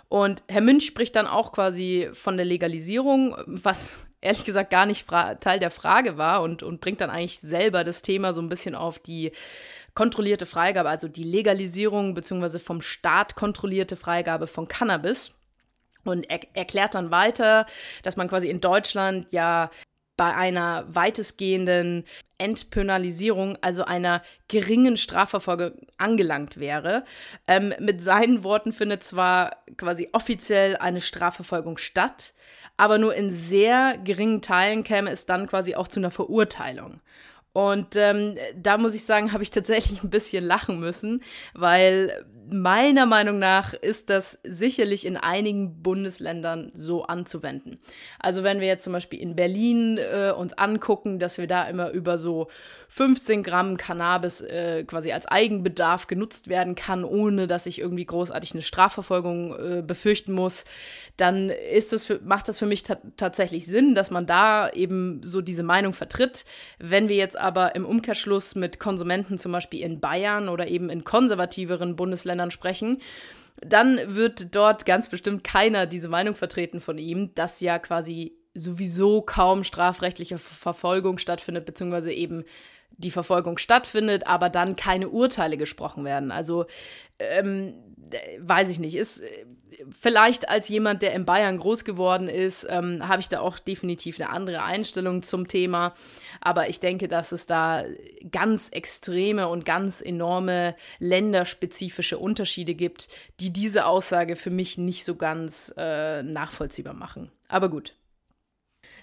Und 0.07 0.41
Herr 0.47 0.61
Münch 0.61 0.85
spricht 0.85 1.17
dann 1.17 1.27
auch 1.27 1.51
quasi 1.51 2.07
von 2.13 2.37
der 2.37 2.45
Legalisierung, 2.45 3.35
was 3.45 3.99
ehrlich 4.21 4.45
gesagt 4.45 4.71
gar 4.71 4.85
nicht 4.85 5.05
Teil 5.41 5.59
der 5.59 5.71
Frage 5.71 6.17
war 6.17 6.43
und, 6.43 6.63
und 6.63 6.79
bringt 6.79 7.01
dann 7.01 7.09
eigentlich 7.09 7.41
selber 7.41 7.83
das 7.83 8.03
Thema 8.03 8.33
so 8.33 8.41
ein 8.41 8.47
bisschen 8.47 8.73
auf 8.73 8.99
die 8.99 9.33
kontrollierte 9.95 10.45
Freigabe, 10.45 10.89
also 10.89 11.09
die 11.09 11.23
Legalisierung 11.23 12.13
bzw. 12.13 12.59
vom 12.59 12.81
Staat 12.81 13.35
kontrollierte 13.35 13.97
Freigabe 13.97 14.47
von 14.47 14.69
Cannabis. 14.69 15.33
Und 16.07 16.29
er 16.29 16.39
erklärt 16.53 16.95
dann 16.95 17.11
weiter, 17.11 17.65
dass 18.03 18.17
man 18.17 18.27
quasi 18.27 18.49
in 18.49 18.61
Deutschland 18.61 19.27
ja 19.31 19.69
bei 20.17 20.35
einer 20.35 20.83
weitestgehenden 20.87 22.03
Entpenalisierung, 22.39 23.57
also 23.61 23.83
einer 23.85 24.23
geringen 24.47 24.97
Strafverfolgung 24.97 25.73
angelangt 25.97 26.59
wäre. 26.59 27.05
Ähm, 27.47 27.73
mit 27.79 28.01
seinen 28.01 28.43
Worten 28.43 28.73
findet 28.73 29.03
zwar 29.03 29.57
quasi 29.77 30.09
offiziell 30.11 30.75
eine 30.77 31.01
Strafverfolgung 31.01 31.77
statt, 31.77 32.33
aber 32.77 32.97
nur 32.97 33.13
in 33.13 33.31
sehr 33.31 33.97
geringen 34.03 34.41
Teilen 34.41 34.83
käme 34.83 35.11
es 35.11 35.27
dann 35.27 35.47
quasi 35.47 35.75
auch 35.75 35.87
zu 35.87 35.99
einer 35.99 36.11
Verurteilung. 36.11 36.99
Und 37.53 37.95
ähm, 37.95 38.35
da 38.55 38.77
muss 38.77 38.93
ich 38.93 39.03
sagen, 39.03 39.33
habe 39.33 39.41
ich 39.41 39.49
tatsächlich 39.49 40.03
ein 40.03 40.11
bisschen 40.11 40.45
lachen 40.45 40.79
müssen, 40.79 41.23
weil 41.53 42.25
meiner 42.49 43.05
Meinung 43.05 43.39
nach 43.39 43.73
ist 43.73 44.09
das 44.09 44.39
sicherlich 44.43 45.05
in 45.05 45.17
einigen 45.17 45.81
Bundesländern 45.81 46.71
so 46.73 47.03
anzuwenden. 47.03 47.79
Also 48.19 48.43
wenn 48.43 48.59
wir 48.59 48.67
jetzt 48.67 48.83
zum 48.83 48.93
Beispiel 48.93 49.19
in 49.19 49.35
Berlin 49.35 49.97
äh, 49.97 50.31
uns 50.31 50.53
angucken, 50.53 51.19
dass 51.19 51.37
wir 51.37 51.47
da 51.47 51.63
immer 51.63 51.91
über 51.91 52.17
so 52.17 52.47
15 52.89 53.43
Gramm 53.43 53.77
Cannabis 53.77 54.41
äh, 54.41 54.83
quasi 54.85 55.11
als 55.11 55.25
Eigenbedarf 55.25 56.07
genutzt 56.07 56.47
werden 56.47 56.75
kann, 56.75 57.03
ohne 57.03 57.47
dass 57.47 57.65
ich 57.65 57.79
irgendwie 57.79 58.05
großartig 58.05 58.53
eine 58.53 58.61
Strafverfolgung 58.61 59.55
äh, 59.55 59.81
befürchten 59.81 60.31
muss, 60.31 60.65
dann 61.17 61.49
ist 61.49 61.93
das 61.93 62.05
für, 62.05 62.19
macht 62.23 62.47
das 62.47 62.59
für 62.59 62.65
mich 62.65 62.83
tatsächlich 63.17 63.65
Sinn, 63.65 63.95
dass 63.95 64.11
man 64.11 64.25
da 64.25 64.69
eben 64.69 65.21
so 65.23 65.41
diese 65.41 65.63
Meinung 65.63 65.93
vertritt. 65.93 66.45
Wenn 66.79 67.09
wir 67.09 67.15
jetzt 67.17 67.37
aber 67.37 67.75
im 67.75 67.85
Umkehrschluss 67.85 68.55
mit 68.55 68.79
Konsumenten 68.79 69.37
zum 69.37 69.51
Beispiel 69.51 69.81
in 69.81 69.99
Bayern 69.99 70.49
oder 70.49 70.67
eben 70.67 70.89
in 70.89 71.03
konservativeren 71.03 71.95
Bundesländern 71.95 72.51
sprechen, 72.51 72.99
dann 73.61 73.99
wird 74.05 74.55
dort 74.55 74.85
ganz 74.85 75.09
bestimmt 75.09 75.43
keiner 75.43 75.87
diese 75.87 76.09
Meinung 76.09 76.35
vertreten 76.35 76.79
von 76.79 76.97
ihm, 76.97 77.33
dass 77.33 77.59
ja 77.59 77.79
quasi 77.79 78.37
sowieso 78.53 79.21
kaum 79.21 79.63
strafrechtliche 79.63 80.37
Verfolgung 80.37 81.17
stattfindet, 81.17 81.65
beziehungsweise 81.65 82.11
eben 82.11 82.43
die 82.91 83.11
Verfolgung 83.11 83.57
stattfindet, 83.57 84.25
aber 84.25 84.49
dann 84.49 84.75
keine 84.75 85.09
Urteile 85.09 85.57
gesprochen 85.57 86.03
werden. 86.03 86.31
Also 86.31 86.65
ähm, 87.19 87.73
weiß 88.39 88.69
ich 88.69 88.79
nicht, 88.79 88.95
ist 88.95 89.23
vielleicht 89.99 90.49
als 90.49 90.69
jemand, 90.69 91.01
der 91.01 91.13
in 91.13 91.25
Bayern 91.25 91.57
groß 91.57 91.85
geworden 91.85 92.29
ist, 92.29 92.65
ähm, 92.69 93.07
habe 93.07 93.21
ich 93.21 93.29
da 93.29 93.41
auch 93.41 93.59
definitiv 93.59 94.19
eine 94.19 94.29
andere 94.29 94.63
Einstellung 94.63 95.23
zum 95.23 95.47
Thema. 95.47 95.93
Aber 96.41 96.69
ich 96.69 96.79
denke, 96.79 97.07
dass 97.07 97.31
es 97.31 97.45
da 97.45 97.83
ganz 98.31 98.69
extreme 98.69 99.47
und 99.47 99.65
ganz 99.65 100.01
enorme 100.01 100.75
länderspezifische 100.99 102.17
Unterschiede 102.17 102.75
gibt, 102.75 103.07
die 103.39 103.51
diese 103.51 103.85
Aussage 103.85 104.35
für 104.35 104.51
mich 104.51 104.77
nicht 104.77 105.05
so 105.05 105.15
ganz 105.15 105.73
äh, 105.77 106.23
nachvollziehbar 106.23 106.93
machen. 106.93 107.31
Aber 107.47 107.69
gut. 107.69 107.93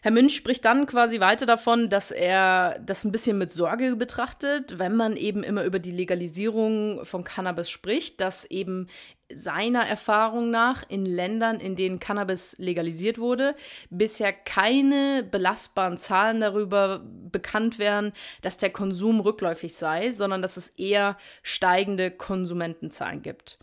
Herr 0.05 0.11
Münch 0.11 0.37
spricht 0.37 0.67
dann 0.67 0.85
quasi 0.85 1.19
weiter 1.19 1.47
davon, 1.47 1.89
dass 1.89 2.11
er 2.11 2.79
das 2.85 3.05
ein 3.05 3.11
bisschen 3.11 3.39
mit 3.39 3.51
Sorge 3.51 3.97
betrachtet, 3.97 4.79
wenn 4.79 4.95
man 4.95 5.17
eben 5.17 5.43
immer 5.43 5.65
über 5.65 5.79
die 5.79 5.93
Legalisierung 5.93 7.07
von 7.07 7.25
Cannabis 7.25 7.71
spricht, 7.71 8.21
dass 8.21 8.45
eben 8.45 8.89
seiner 9.33 9.87
Erfahrung 9.87 10.51
nach 10.51 10.85
in 10.91 11.07
Ländern, 11.07 11.59
in 11.59 11.75
denen 11.75 12.01
Cannabis 12.01 12.55
legalisiert 12.59 13.17
wurde, 13.17 13.57
bisher 13.89 14.35
keine 14.35 15.23
belastbaren 15.23 15.97
Zahlen 15.97 16.43
darüber 16.43 17.01
bekannt 17.33 17.79
wären, 17.79 18.13
dass 18.43 18.59
der 18.59 18.69
Konsum 18.69 19.21
rückläufig 19.21 19.75
sei, 19.75 20.13
sondern 20.13 20.43
dass 20.43 20.59
es 20.59 20.69
eher 20.69 21.17
steigende 21.43 22.11
Konsumentenzahlen 22.11 23.23
gibt. 23.23 23.59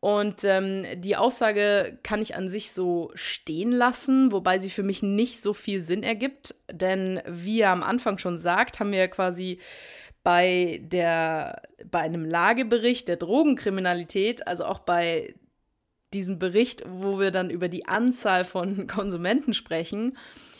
Und 0.00 0.44
ähm, 0.44 0.84
die 0.96 1.16
Aussage 1.16 1.98
kann 2.02 2.20
ich 2.20 2.34
an 2.34 2.48
sich 2.48 2.70
so 2.72 3.10
stehen 3.14 3.72
lassen, 3.72 4.30
wobei 4.30 4.58
sie 4.58 4.70
für 4.70 4.82
mich 4.82 5.02
nicht 5.02 5.40
so 5.40 5.54
viel 5.54 5.80
Sinn 5.80 6.02
ergibt. 6.02 6.54
Denn 6.70 7.20
wie 7.26 7.60
er 7.60 7.70
am 7.70 7.82
Anfang 7.82 8.18
schon 8.18 8.38
sagt, 8.38 8.78
haben 8.78 8.92
wir 8.92 9.08
quasi 9.08 9.58
bei, 10.22 10.80
der, 10.82 11.62
bei 11.90 12.00
einem 12.00 12.24
Lagebericht 12.24 13.08
der 13.08 13.16
Drogenkriminalität, 13.16 14.46
also 14.46 14.64
auch 14.64 14.80
bei 14.80 15.34
diesem 16.12 16.38
Bericht, 16.38 16.82
wo 16.86 17.18
wir 17.18 17.30
dann 17.30 17.50
über 17.50 17.68
die 17.68 17.86
Anzahl 17.86 18.44
von 18.44 18.86
Konsumenten 18.88 19.54
sprechen, 19.54 20.16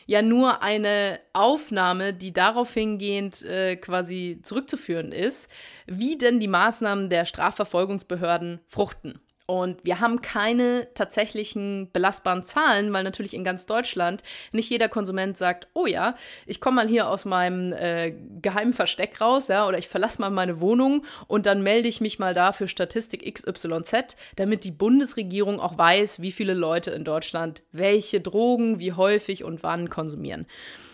ja 0.07 0.23
nur 0.23 0.63
eine 0.63 1.19
Aufnahme, 1.33 2.15
die 2.15 2.33
darauf 2.33 2.73
hingehend 2.73 3.43
äh, 3.43 3.77
quasi 3.77 4.41
zurückzuführen 4.43 5.13
ist, 5.13 5.51
wie 5.87 6.17
denn 6.17 6.41
die 6.41 6.49
Maßnahmen 6.49 7.11
der 7.11 7.25
Strafverfolgungsbehörden 7.25 8.61
fruchten. 8.67 9.21
Und 9.47 9.85
wir 9.85 10.01
haben 10.01 10.23
keine 10.23 10.89
tatsächlichen 10.95 11.89
belastbaren 11.93 12.43
Zahlen, 12.43 12.93
weil 12.93 13.05
natürlich 13.05 13.33
in 13.33 13.45
ganz 13.45 13.67
Deutschland 13.67 14.25
nicht 14.51 14.69
jeder 14.69 14.89
Konsument 14.89 15.39
sagt, 15.39 15.69
oh 15.73 15.87
ja, 15.87 16.17
ich 16.47 16.61
komme 16.61 16.77
mal 16.77 16.89
hier 16.89 17.09
aus 17.09 17.25
meinem 17.25 17.73
äh, 17.73 18.13
geheimen 18.43 18.73
Versteck 18.73 19.21
raus, 19.21 19.47
ja, 19.47 19.67
oder 19.69 19.79
ich 19.79 19.89
verlasse 19.89 20.21
mal 20.21 20.31
meine 20.31 20.61
Wohnung 20.61 21.05
und 21.29 21.47
dann 21.47 21.63
melde 21.63 21.89
ich 21.89 22.01
mich 22.01 22.19
mal 22.19 22.35
da 22.35 22.53
für 22.53 22.67
Statistik 22.67 23.33
XYZ, 23.33 24.17
damit 24.35 24.65
die 24.65 24.73
Bundesregierung 24.73 25.61
auch 25.61 25.79
weiß, 25.79 26.21
wie 26.21 26.33
viele 26.33 26.55
Leute 26.55 26.91
in 26.91 27.05
Deutschland 27.05 27.63
welche 27.71 28.21
Drogen, 28.21 28.81
wie 28.81 28.95
häufig 28.95 29.45
und 29.45 29.63
wann 29.63 29.89
konsumieren. 29.91 30.47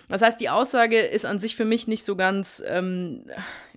Das 0.08 0.20
heißt, 0.20 0.38
die 0.42 0.50
Aussage 0.50 0.98
ist 1.00 1.24
an 1.24 1.38
sich 1.38 1.56
für 1.56 1.64
mich 1.64 1.88
nicht 1.88 2.04
so 2.04 2.16
ganz, 2.16 2.62
ähm, 2.66 3.24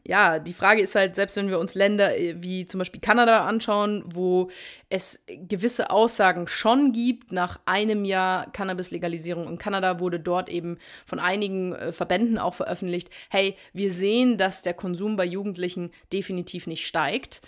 ja, 0.08 0.38
die 0.38 0.54
Frage 0.54 0.82
ist 0.82 0.96
halt, 0.96 1.16
selbst 1.16 1.36
wenn 1.36 1.50
wir 1.50 1.60
uns 1.60 1.74
Länder 1.74 2.18
äh, 2.18 2.36
wie 2.40 2.66
zum 2.66 2.78
Beispiel 2.80 3.02
Kanada 3.02 3.46
anschauen, 3.46 4.04
wo 4.06 4.50
es 4.90 5.24
gewisse 5.28 5.90
Aussagen 5.90 6.48
schon 6.48 6.92
gibt, 6.92 7.32
nach 7.32 7.60
einem 7.66 8.06
Jahr 8.06 8.52
Cannabis-Legalisierung 8.52 9.48
in 9.48 9.58
Kanada 9.58 10.00
wurde 10.00 10.20
dort 10.20 10.50
eben 10.50 10.78
von 11.06 11.20
einigen 11.20 11.74
äh, 11.74 11.92
Verbänden 11.92 12.38
auch 12.38 12.54
veröffentlicht, 12.54 13.10
hey, 13.30 13.56
wir 13.74 13.92
sehen, 13.92 14.38
dass 14.38 14.62
der 14.62 14.76
Konsum 14.76 15.16
bei 15.16 15.26
Jugendlichen 15.26 15.92
definitiv 16.14 16.68
nicht 16.68 16.86
steigt. 16.86 17.42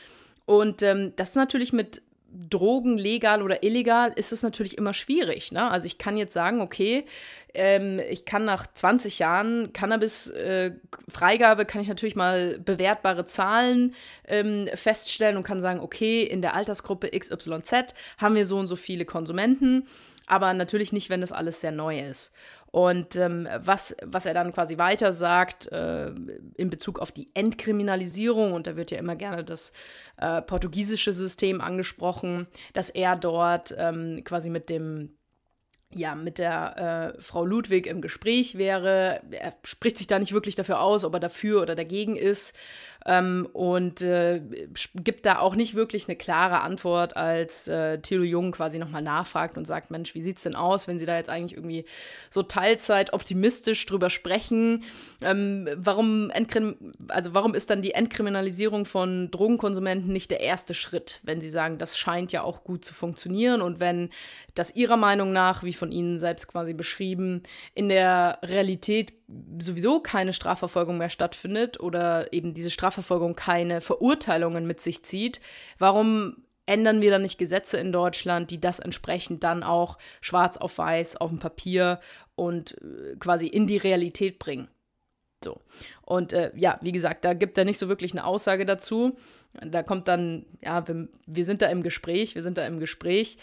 Und 0.45 0.81
ähm, 0.81 1.13
das 1.15 1.29
ist 1.29 1.35
natürlich 1.35 1.73
mit 1.73 2.01
Drogen 2.49 2.97
legal 2.97 3.41
oder 3.41 3.63
illegal, 3.63 4.13
ist 4.15 4.31
es 4.31 4.43
natürlich 4.43 4.77
immer 4.77 4.93
schwierig. 4.93 5.51
Ne? 5.51 5.69
Also 5.69 5.87
ich 5.87 5.97
kann 5.97 6.17
jetzt 6.17 6.33
sagen, 6.33 6.61
okay, 6.61 7.05
ähm, 7.53 7.99
ich 8.09 8.25
kann 8.25 8.45
nach 8.45 8.67
20 8.71 9.19
Jahren 9.19 9.73
Cannabis-Freigabe, 9.73 11.61
äh, 11.61 11.65
kann 11.65 11.81
ich 11.81 11.87
natürlich 11.87 12.15
mal 12.15 12.59
bewertbare 12.59 13.25
Zahlen 13.25 13.95
ähm, 14.27 14.69
feststellen 14.73 15.37
und 15.37 15.43
kann 15.43 15.61
sagen, 15.61 15.79
okay, 15.79 16.23
in 16.23 16.41
der 16.41 16.53
Altersgruppe 16.53 17.09
XYZ 17.09 17.93
haben 18.17 18.35
wir 18.35 18.45
so 18.45 18.57
und 18.57 18.67
so 18.67 18.75
viele 18.75 19.05
Konsumenten, 19.05 19.87
aber 20.27 20.53
natürlich 20.53 20.93
nicht, 20.93 21.09
wenn 21.09 21.21
das 21.21 21.31
alles 21.31 21.61
sehr 21.61 21.71
neu 21.71 21.99
ist. 21.99 22.33
Und 22.77 23.15
ähm, 23.15 23.47
was, 23.57 23.95
was 24.05 24.27
er 24.27 24.35
dann 24.35 24.53
quasi 24.53 24.77
weiter 24.77 25.11
sagt 25.11 25.65
äh, 25.71 26.11
in 26.53 26.69
Bezug 26.69 26.99
auf 26.99 27.11
die 27.11 27.31
Entkriminalisierung, 27.33 28.53
und 28.53 28.67
da 28.67 28.75
wird 28.75 28.91
ja 28.91 28.99
immer 28.99 29.15
gerne 29.15 29.43
das 29.43 29.73
äh, 30.17 30.43
portugiesische 30.43 31.11
System 31.11 31.59
angesprochen, 31.59 32.45
dass 32.73 32.91
er 32.91 33.15
dort 33.15 33.73
ähm, 33.79 34.21
quasi 34.23 34.51
mit 34.51 34.69
dem 34.69 35.17
ja, 35.91 36.13
mit 36.13 36.37
der 36.37 37.15
äh, 37.17 37.21
Frau 37.21 37.45
Ludwig 37.45 37.87
im 37.87 38.01
Gespräch 38.01 38.57
wäre. 38.57 39.21
Er 39.31 39.55
spricht 39.63 39.97
sich 39.97 40.05
da 40.05 40.19
nicht 40.19 40.33
wirklich 40.33 40.53
dafür 40.53 40.81
aus, 40.81 41.03
ob 41.03 41.13
er 41.13 41.21
dafür 41.21 41.61
oder 41.63 41.75
dagegen 41.75 42.15
ist 42.15 42.55
ähm, 43.07 43.47
und 43.53 44.01
äh, 44.01 44.41
gibt 44.95 45.25
da 45.25 45.39
auch 45.39 45.55
nicht 45.55 45.75
wirklich 45.75 46.07
eine 46.07 46.17
klare 46.17 46.61
Antwort, 46.61 47.15
als 47.15 47.67
äh, 47.69 47.99
Thilo 47.99 48.23
Jung 48.23 48.51
quasi 48.51 48.79
nochmal 48.79 49.01
nachfragt 49.01 49.57
und 49.57 49.65
sagt, 49.65 49.91
Mensch, 49.91 50.13
wie 50.13 50.21
sieht 50.21 50.37
es 50.37 50.43
denn 50.43 50.55
aus, 50.55 50.87
wenn 50.89 50.99
Sie 50.99 51.05
da 51.05 51.15
jetzt 51.15 51.29
eigentlich 51.29 51.55
irgendwie 51.55 51.85
so 52.29 52.43
Teilzeit 52.43 53.13
optimistisch 53.13 53.85
drüber 53.85 54.09
sprechen? 54.09 54.83
Ähm, 55.21 55.69
warum, 55.75 56.31
also 57.07 57.33
warum 57.33 57.55
ist 57.55 57.69
dann 57.69 57.81
die 57.81 57.93
Entkriminalisierung 57.93 58.83
von 58.83 59.31
Drogenkonsumenten 59.31 60.11
nicht 60.11 60.29
der 60.29 60.41
erste 60.41 60.73
Schritt, 60.73 61.21
wenn 61.23 61.39
Sie 61.39 61.49
sagen, 61.49 61.77
das 61.77 61.97
scheint 61.97 62.33
ja 62.33 62.43
auch 62.43 62.65
gut 62.65 62.83
zu 62.83 62.93
funktionieren 62.93 63.61
und 63.61 63.79
wenn 63.79 64.09
das 64.53 64.75
Ihrer 64.75 64.97
Meinung 64.97 65.31
nach, 65.31 65.63
wie 65.63 65.73
von 65.73 65.93
Ihnen 65.93 66.17
selbst 66.17 66.49
quasi 66.49 66.73
beschrieben, 66.73 67.43
in 67.73 67.87
der 67.87 68.39
Realität 68.43 69.13
sowieso 69.59 69.99
keine 69.99 70.33
Strafverfolgung 70.33 70.97
mehr 70.97 71.09
stattfindet 71.09 71.79
oder 71.79 72.31
eben 72.31 72.53
diese 72.53 72.71
Strafverfolgung 72.71 73.35
keine 73.35 73.81
Verurteilungen 73.81 74.65
mit 74.65 74.79
sich 74.79 75.03
zieht, 75.03 75.41
warum 75.79 76.43
ändern 76.65 77.01
wir 77.01 77.11
dann 77.11 77.21
nicht 77.21 77.37
Gesetze 77.37 77.77
in 77.77 77.91
Deutschland, 77.91 78.51
die 78.51 78.61
das 78.61 78.79
entsprechend 78.79 79.43
dann 79.43 79.63
auch 79.63 79.97
schwarz 80.21 80.57
auf 80.57 80.77
weiß 80.77 81.17
auf 81.17 81.29
dem 81.29 81.39
Papier 81.39 81.99
und 82.35 82.77
äh, 82.81 83.15
quasi 83.17 83.47
in 83.47 83.67
die 83.67 83.77
Realität 83.77 84.39
bringen? 84.39 84.67
So. 85.43 85.61
Und 86.01 86.33
äh, 86.33 86.51
ja, 86.55 86.79
wie 86.81 86.91
gesagt, 86.91 87.23
da 87.23 87.33
gibt 87.33 87.57
er 87.57 87.65
nicht 87.65 87.77
so 87.77 87.87
wirklich 87.87 88.11
eine 88.11 88.25
Aussage 88.25 88.65
dazu. 88.65 89.17
Da 89.53 89.83
kommt 89.83 90.07
dann, 90.07 90.45
ja, 90.61 90.87
wir, 90.87 91.07
wir 91.25 91.45
sind 91.45 91.61
da 91.61 91.67
im 91.67 91.83
Gespräch, 91.83 92.35
wir 92.35 92.43
sind 92.43 92.57
da 92.57 92.65
im 92.65 92.79
Gespräch 92.79 93.37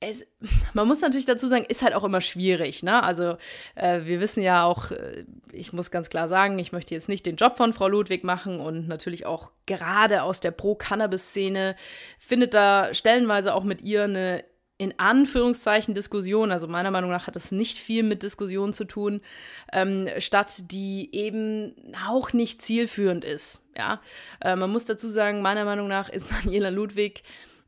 es, 0.00 0.26
man 0.72 0.88
muss 0.88 1.02
natürlich 1.02 1.26
dazu 1.26 1.46
sagen, 1.46 1.66
ist 1.68 1.82
halt 1.82 1.94
auch 1.94 2.04
immer 2.04 2.22
schwierig. 2.22 2.82
Ne? 2.82 3.02
Also 3.02 3.36
äh, 3.74 4.00
wir 4.04 4.20
wissen 4.20 4.42
ja 4.42 4.64
auch, 4.64 4.90
äh, 4.90 5.24
ich 5.52 5.72
muss 5.74 5.90
ganz 5.90 6.08
klar 6.08 6.26
sagen, 6.28 6.58
ich 6.58 6.72
möchte 6.72 6.94
jetzt 6.94 7.08
nicht 7.08 7.26
den 7.26 7.36
Job 7.36 7.56
von 7.56 7.74
Frau 7.74 7.86
Ludwig 7.86 8.24
machen 8.24 8.60
und 8.60 8.88
natürlich 8.88 9.26
auch 9.26 9.52
gerade 9.66 10.22
aus 10.22 10.40
der 10.40 10.52
Pro-Cannabis-Szene 10.52 11.76
findet 12.18 12.54
da 12.54 12.94
stellenweise 12.94 13.54
auch 13.54 13.64
mit 13.64 13.82
ihr 13.82 14.04
eine 14.04 14.44
in 14.78 14.98
Anführungszeichen 14.98 15.94
Diskussion, 15.94 16.50
also 16.50 16.66
meiner 16.66 16.90
Meinung 16.90 17.10
nach 17.10 17.26
hat 17.26 17.36
das 17.36 17.52
nicht 17.52 17.76
viel 17.76 18.02
mit 18.02 18.22
Diskussion 18.22 18.72
zu 18.72 18.86
tun, 18.86 19.20
ähm, 19.74 20.08
statt 20.16 20.70
die 20.70 21.14
eben 21.14 21.74
auch 22.08 22.32
nicht 22.32 22.62
zielführend 22.62 23.22
ist. 23.22 23.60
Ja, 23.76 24.00
äh, 24.40 24.56
man 24.56 24.70
muss 24.70 24.86
dazu 24.86 25.10
sagen, 25.10 25.42
meiner 25.42 25.66
Meinung 25.66 25.86
nach 25.86 26.08
ist 26.08 26.28
Daniela 26.44 26.70
Ludwig 26.70 27.22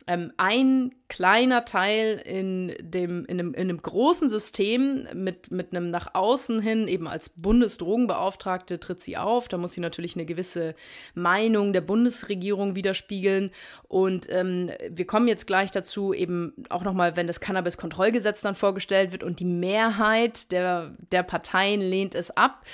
ähm, 0.06 0.32
ein 0.37 0.92
kleiner 1.09 1.66
Teil 1.66 2.23
in 2.25 2.75
dem, 2.80 3.26
in 3.26 3.38
einem, 3.38 3.54
in 3.54 3.68
einem 3.68 3.82
großen 3.82 4.30
System 4.30 5.06
mit, 5.12 5.50
mit 5.50 5.73
einem 5.73 5.90
nach 5.90 6.14
außen 6.14 6.61
hin, 6.61 6.88
eben 6.88 7.06
als 7.06 7.28
Bundesdrogenbeauftragte 7.28 8.80
tritt 8.80 9.00
sie 9.00 9.18
auf. 9.18 9.49
Da 9.49 9.59
muss 9.59 9.75
sie 9.75 9.82
natürlich 9.82 10.16
eine 10.16 10.25
gewisse 10.25 10.75
Meinung 11.14 11.75
der 11.75 11.82
Bundesregierung 11.82 12.76
widerspiegeln. 12.76 13.50
Und 13.88 14.26
ähm, 14.30 14.71
wir 14.88 15.06
kommen 15.06 15.28
jetzt 15.28 15.47
gleich 15.47 15.71
dazu, 15.71 16.14
eben 16.14 16.54
auch 16.71 16.82
nochmal, 16.82 17.16
wenn 17.16 17.26
das 17.26 17.40
Cannabis-Kontrollgesetz 17.40 18.40
dann 18.40 18.54
vorgestellt 18.54 19.12
wird 19.12 19.23
und 19.23 19.38
die 19.38 19.44
Mehrheit 19.44 20.50
der, 20.50 20.97
der 21.12 21.23
Parteien 21.23 21.82
lehnt 21.82 22.14
es 22.14 22.35
ab 22.37 22.64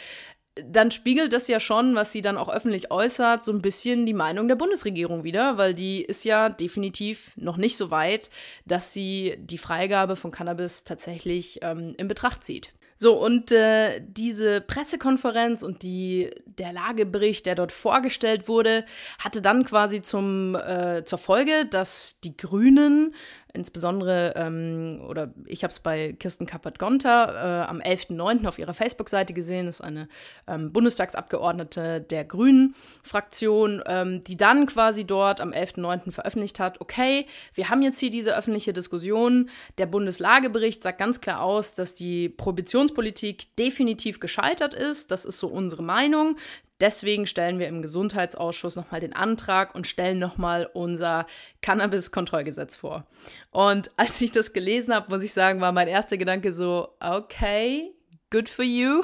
dann 0.67 0.91
spiegelt 0.91 1.33
das 1.33 1.49
ja 1.49 1.61
schon, 1.61 1.95
was 1.95 2.13
sie 2.13 2.23
dann 2.23 2.37
auch 2.37 2.49
öffentlich 2.49 2.91
äußert, 2.91 3.45
so 3.45 3.53
ein 3.53 3.63
bisschen 3.63 4.07
die 4.07 4.15
Meinung 4.15 4.49
der 4.49 4.57
Bundesregierung 4.57 5.25
wieder, 5.25 5.59
weil 5.59 5.75
die 5.75 6.03
ist 6.03 6.25
ja 6.25 6.49
definitiv 6.49 7.33
noch 7.37 7.57
nicht 7.57 7.77
so 7.77 7.91
weit, 7.91 8.31
dass 8.65 8.93
sie 8.93 9.37
die 9.39 9.59
Freigabe 9.59 10.17
von 10.17 10.31
Cannabis 10.31 10.85
tatsächlich 10.85 11.61
ähm, 11.63 11.95
in 11.99 12.09
Betracht 12.09 12.45
zieht. 12.45 12.73
So, 13.01 13.15
und 13.15 13.53
äh, 13.53 14.01
diese 14.05 14.61
Pressekonferenz 14.61 15.63
und 15.63 15.83
die, 15.83 16.31
der 16.47 16.73
Lagebericht, 16.73 17.47
der 17.47 17.55
dort 17.55 17.71
vorgestellt 17.71 18.49
wurde, 18.49 18.85
hatte 19.21 19.41
dann 19.41 19.65
quasi 19.65 20.01
zum, 20.03 20.57
äh, 20.57 21.05
zur 21.05 21.19
Folge, 21.19 21.65
dass 21.71 22.19
die 22.25 22.37
Grünen 22.37 23.15
insbesondere, 23.59 24.33
ähm, 24.37 25.03
oder 25.07 25.33
ich 25.45 25.65
habe 25.65 25.71
es 25.71 25.81
bei 25.81 26.13
Kirsten 26.13 26.47
Kappert-Gonter 26.47 27.65
äh, 27.65 27.69
am 27.69 27.81
11.09. 27.81 28.47
auf 28.47 28.59
ihrer 28.59 28.73
Facebook-Seite 28.73 29.35
gesehen, 29.35 29.67
das 29.67 29.81
ist 29.81 29.85
eine 29.85 30.09
ähm, 30.47 30.73
Bundestagsabgeordnete 30.73 32.01
der 32.01 32.25
Grünen-Fraktion, 32.25 33.83
ähm, 33.87 34.25
die 34.25 34.37
dann 34.37 34.67
quasi 34.67 35.05
dort 35.05 35.41
am 35.41 35.51
11.09. 35.51 36.13
veröffentlicht 36.13 36.61
hat, 36.61 36.81
okay, 36.81 37.27
wir 37.55 37.69
haben 37.69 37.83
jetzt 37.83 37.99
hier 37.99 38.11
diese 38.11 38.37
öffentliche 38.37 38.73
Diskussion, 38.73 39.51
der 39.77 39.87
Bundeslagebericht 39.87 40.83
sagt 40.83 40.99
ganz 40.99 41.21
klar 41.21 41.43
aus, 41.43 41.75
dass 41.75 41.95
die 41.95 42.29
Prohibitionspolitik 42.29 43.57
definitiv 43.57 44.21
gescheitert 44.21 44.75
ist, 44.75 45.11
das 45.11 45.25
ist 45.25 45.39
so 45.39 45.49
unsere 45.49 45.83
Meinung, 45.83 46.37
Deswegen 46.81 47.27
stellen 47.27 47.59
wir 47.59 47.67
im 47.67 47.83
Gesundheitsausschuss 47.83 48.77
nochmal 48.77 49.01
den 49.01 49.13
Antrag 49.13 49.75
und 49.75 49.87
stellen 49.87 50.19
nochmal 50.19 50.71
unser 50.73 51.27
Cannabis-Kontrollgesetz 51.61 52.77
vor. 52.77 53.07
Und 53.51 53.91
als 53.97 54.21
ich 54.21 54.33
das 54.33 54.53
gelesen 54.53 54.95
habe, 54.95 55.11
muss 55.11 55.25
ich 55.25 55.33
sagen, 55.33 55.61
war 55.61 55.73
mein 55.73 55.89
erster 55.89 56.17
Gedanke 56.17 56.53
so, 56.53 56.97
okay, 57.01 57.93
good 58.31 58.49
for 58.49 58.65
you. 58.65 59.03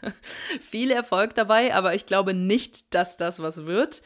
Viel 0.60 0.90
Erfolg 0.90 1.34
dabei, 1.34 1.74
aber 1.74 1.94
ich 1.94 2.06
glaube 2.06 2.32
nicht, 2.32 2.94
dass 2.94 3.16
das 3.16 3.40
was 3.40 3.66
wird. 3.66 4.02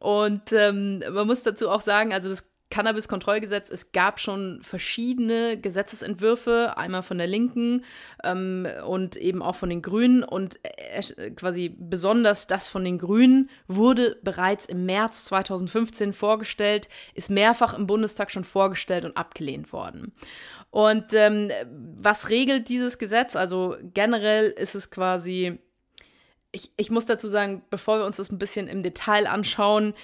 Und 0.00 0.52
ähm, 0.52 1.02
man 1.10 1.26
muss 1.26 1.42
dazu 1.42 1.70
auch 1.70 1.80
sagen, 1.80 2.12
also 2.12 2.28
das 2.28 2.55
Cannabis-Kontrollgesetz, 2.68 3.70
es 3.70 3.92
gab 3.92 4.18
schon 4.18 4.60
verschiedene 4.60 5.58
Gesetzesentwürfe, 5.58 6.74
einmal 6.76 7.02
von 7.02 7.16
der 7.16 7.28
Linken 7.28 7.84
ähm, 8.24 8.66
und 8.84 9.16
eben 9.16 9.40
auch 9.40 9.54
von 9.54 9.70
den 9.70 9.82
Grünen. 9.82 10.24
Und 10.24 10.58
äh, 10.64 11.30
quasi 11.30 11.74
besonders 11.78 12.48
das 12.48 12.68
von 12.68 12.84
den 12.84 12.98
Grünen 12.98 13.50
wurde 13.68 14.18
bereits 14.22 14.66
im 14.66 14.84
März 14.84 15.26
2015 15.26 16.12
vorgestellt, 16.12 16.88
ist 17.14 17.30
mehrfach 17.30 17.72
im 17.72 17.86
Bundestag 17.86 18.32
schon 18.32 18.44
vorgestellt 18.44 19.04
und 19.04 19.16
abgelehnt 19.16 19.72
worden. 19.72 20.12
Und 20.70 21.14
ähm, 21.14 21.50
was 21.96 22.30
regelt 22.30 22.68
dieses 22.68 22.98
Gesetz? 22.98 23.36
Also 23.36 23.76
generell 23.94 24.46
ist 24.46 24.74
es 24.74 24.90
quasi, 24.90 25.60
ich, 26.50 26.72
ich 26.76 26.90
muss 26.90 27.06
dazu 27.06 27.28
sagen, 27.28 27.62
bevor 27.70 28.00
wir 28.00 28.06
uns 28.06 28.16
das 28.16 28.32
ein 28.32 28.38
bisschen 28.38 28.66
im 28.66 28.82
Detail 28.82 29.28
anschauen, 29.28 29.94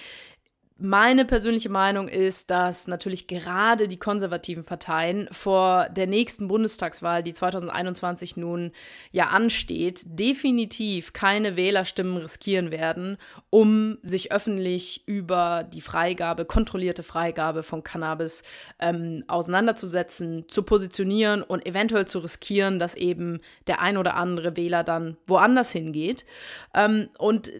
meine 0.77 1.23
persönliche 1.23 1.69
Meinung 1.69 2.07
ist, 2.07 2.49
dass 2.49 2.87
natürlich 2.87 3.27
gerade 3.27 3.87
die 3.87 3.99
konservativen 3.99 4.63
Parteien 4.63 5.27
vor 5.31 5.87
der 5.89 6.07
nächsten 6.07 6.47
Bundestagswahl, 6.47 7.21
die 7.21 7.33
2021 7.33 8.37
nun 8.37 8.71
ja 9.11 9.27
ansteht, 9.27 10.01
definitiv 10.05 11.13
keine 11.13 11.55
Wählerstimmen 11.55 12.17
riskieren 12.17 12.71
werden, 12.71 13.17
um 13.51 13.99
sich 14.01 14.31
öffentlich 14.31 15.07
über 15.07 15.63
die 15.63 15.81
Freigabe, 15.81 16.45
kontrollierte 16.45 17.03
Freigabe 17.03 17.61
von 17.61 17.83
Cannabis 17.83 18.43
ähm, 18.79 19.23
auseinanderzusetzen, 19.27 20.49
zu 20.49 20.63
positionieren 20.63 21.43
und 21.43 21.67
eventuell 21.67 22.07
zu 22.07 22.19
riskieren, 22.19 22.79
dass 22.79 22.95
eben 22.95 23.41
der 23.67 23.79
ein 23.81 23.97
oder 23.97 24.15
andere 24.15 24.57
Wähler 24.57 24.83
dann 24.83 25.17
woanders 25.27 25.71
hingeht. 25.71 26.25
Ähm, 26.73 27.09
und 27.19 27.51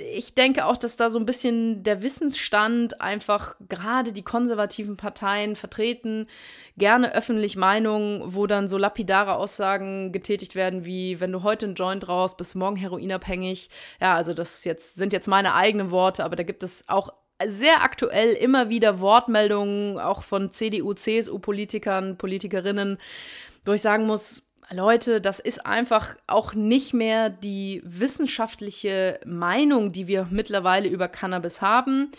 ich 0.00 0.34
denke 0.34 0.66
auch, 0.66 0.76
dass 0.76 0.96
da 0.96 1.10
so 1.10 1.18
ein 1.18 1.26
bisschen 1.26 1.82
der 1.82 2.02
Wissensstand 2.02 3.00
einfach 3.00 3.56
gerade 3.68 4.12
die 4.12 4.22
konservativen 4.22 4.96
Parteien 4.96 5.56
vertreten, 5.56 6.26
gerne 6.76 7.14
öffentlich 7.14 7.56
Meinungen, 7.56 8.22
wo 8.34 8.46
dann 8.46 8.68
so 8.68 8.78
lapidare 8.78 9.36
Aussagen 9.36 10.12
getätigt 10.12 10.54
werden, 10.54 10.84
wie 10.84 11.20
wenn 11.20 11.32
du 11.32 11.42
heute 11.42 11.66
einen 11.66 11.74
Joint 11.74 12.08
raus, 12.08 12.36
bist 12.36 12.54
morgen 12.54 12.76
heroinabhängig. 12.76 13.70
Ja, 14.00 14.14
also 14.14 14.34
das 14.34 14.64
jetzt, 14.64 14.96
sind 14.96 15.12
jetzt 15.12 15.28
meine 15.28 15.54
eigenen 15.54 15.90
Worte, 15.90 16.24
aber 16.24 16.36
da 16.36 16.42
gibt 16.42 16.62
es 16.62 16.84
auch 16.88 17.12
sehr 17.46 17.82
aktuell 17.82 18.32
immer 18.32 18.68
wieder 18.68 19.00
Wortmeldungen, 19.00 19.98
auch 19.98 20.22
von 20.22 20.50
CDU, 20.50 20.94
CSU-Politikern, 20.94 22.18
Politikerinnen, 22.18 22.98
wo 23.64 23.72
ich 23.72 23.80
sagen 23.80 24.06
muss, 24.06 24.47
Leute, 24.70 25.22
das 25.22 25.40
ist 25.40 25.64
einfach 25.64 26.16
auch 26.26 26.52
nicht 26.52 26.92
mehr 26.92 27.30
die 27.30 27.80
wissenschaftliche 27.84 29.18
Meinung, 29.24 29.92
die 29.92 30.08
wir 30.08 30.28
mittlerweile 30.30 30.88
über 30.88 31.08
Cannabis 31.08 31.62
haben. 31.62 32.10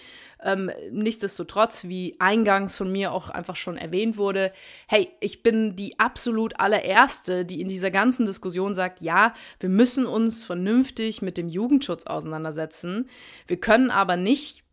Ähm, 0.42 0.72
nichtsdestotrotz, 0.92 1.84
wie 1.84 2.16
eingangs 2.18 2.76
von 2.76 2.92
mir 2.92 3.12
auch 3.12 3.30
einfach 3.30 3.56
schon 3.56 3.78
erwähnt 3.78 4.18
wurde, 4.18 4.52
hey, 4.88 5.12
ich 5.20 5.44
bin 5.44 5.76
die 5.76 6.00
absolut 6.00 6.60
allererste, 6.60 7.46
die 7.46 7.62
in 7.62 7.68
dieser 7.68 7.92
ganzen 7.92 8.26
Diskussion 8.26 8.74
sagt, 8.74 9.02
ja, 9.02 9.34
wir 9.60 9.70
müssen 9.70 10.08
uns 10.08 10.46
vernünftig 10.46 11.22
mit 11.22 11.38
dem 11.38 11.50
Jugendschutz 11.50 12.06
auseinandersetzen. 12.06 13.10
Wir 13.48 13.60
können 13.60 13.92
aber 13.92 14.18
nicht 14.18 14.64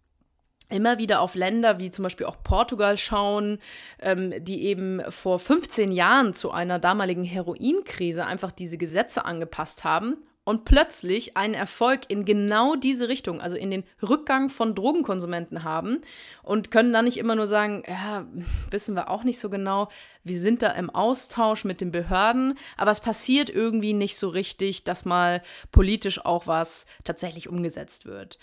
immer 0.69 0.99
wieder 0.99 1.21
auf 1.21 1.35
Länder 1.35 1.79
wie 1.79 1.91
zum 1.91 2.03
Beispiel 2.03 2.27
auch 2.27 2.43
Portugal 2.43 2.97
schauen, 2.97 3.59
ähm, 4.01 4.33
die 4.39 4.65
eben 4.65 5.01
vor 5.11 5.39
15 5.39 5.93
Jahren 5.93 6.35
zu 6.35 6.51
einer 6.51 6.79
damaligen 6.79 7.25
Heroinkrise 7.25 8.25
einfach 8.27 8.53
diese 8.53 8.79
Gesetze 8.79 9.25
angepasst 9.25 9.85
haben 9.85 10.17
und 10.47 10.65
plötzlich 10.65 11.37
einen 11.37 11.55
Erfolg 11.55 12.03
in 12.07 12.25
genau 12.25 12.77
diese 12.77 13.09
Richtung, 13.09 13.41
also 13.41 13.57
in 13.57 13.73
den 13.73 13.83
Rückgang 14.01 14.49
von 14.49 14.77
Drogenkonsumenten 14.77 15.65
haben 15.65 16.03
und 16.45 16.71
können 16.71 16.93
dann 16.93 17.05
nicht 17.05 17.17
immer 17.17 17.35
nur 17.35 17.49
sagen, 17.49 17.83
ja, 17.87 18.25
wissen 18.71 18.95
wir 18.95 19.11
auch 19.11 19.25
nicht 19.25 19.41
so 19.41 19.51
genau, 19.51 19.89
wir 20.23 20.39
sind 20.39 20.63
da 20.63 20.69
im 20.69 20.89
Austausch 20.89 21.65
mit 21.65 21.81
den 21.81 21.91
Behörden, 21.91 22.57
aber 22.77 22.93
es 22.93 23.01
passiert 23.01 23.51
irgendwie 23.51 23.93
nicht 23.93 24.17
so 24.17 24.29
richtig, 24.29 24.85
dass 24.85 25.05
mal 25.05 25.43
politisch 25.73 26.25
auch 26.25 26.47
was 26.47 26.87
tatsächlich 27.03 27.49
umgesetzt 27.49 28.07
wird. 28.07 28.39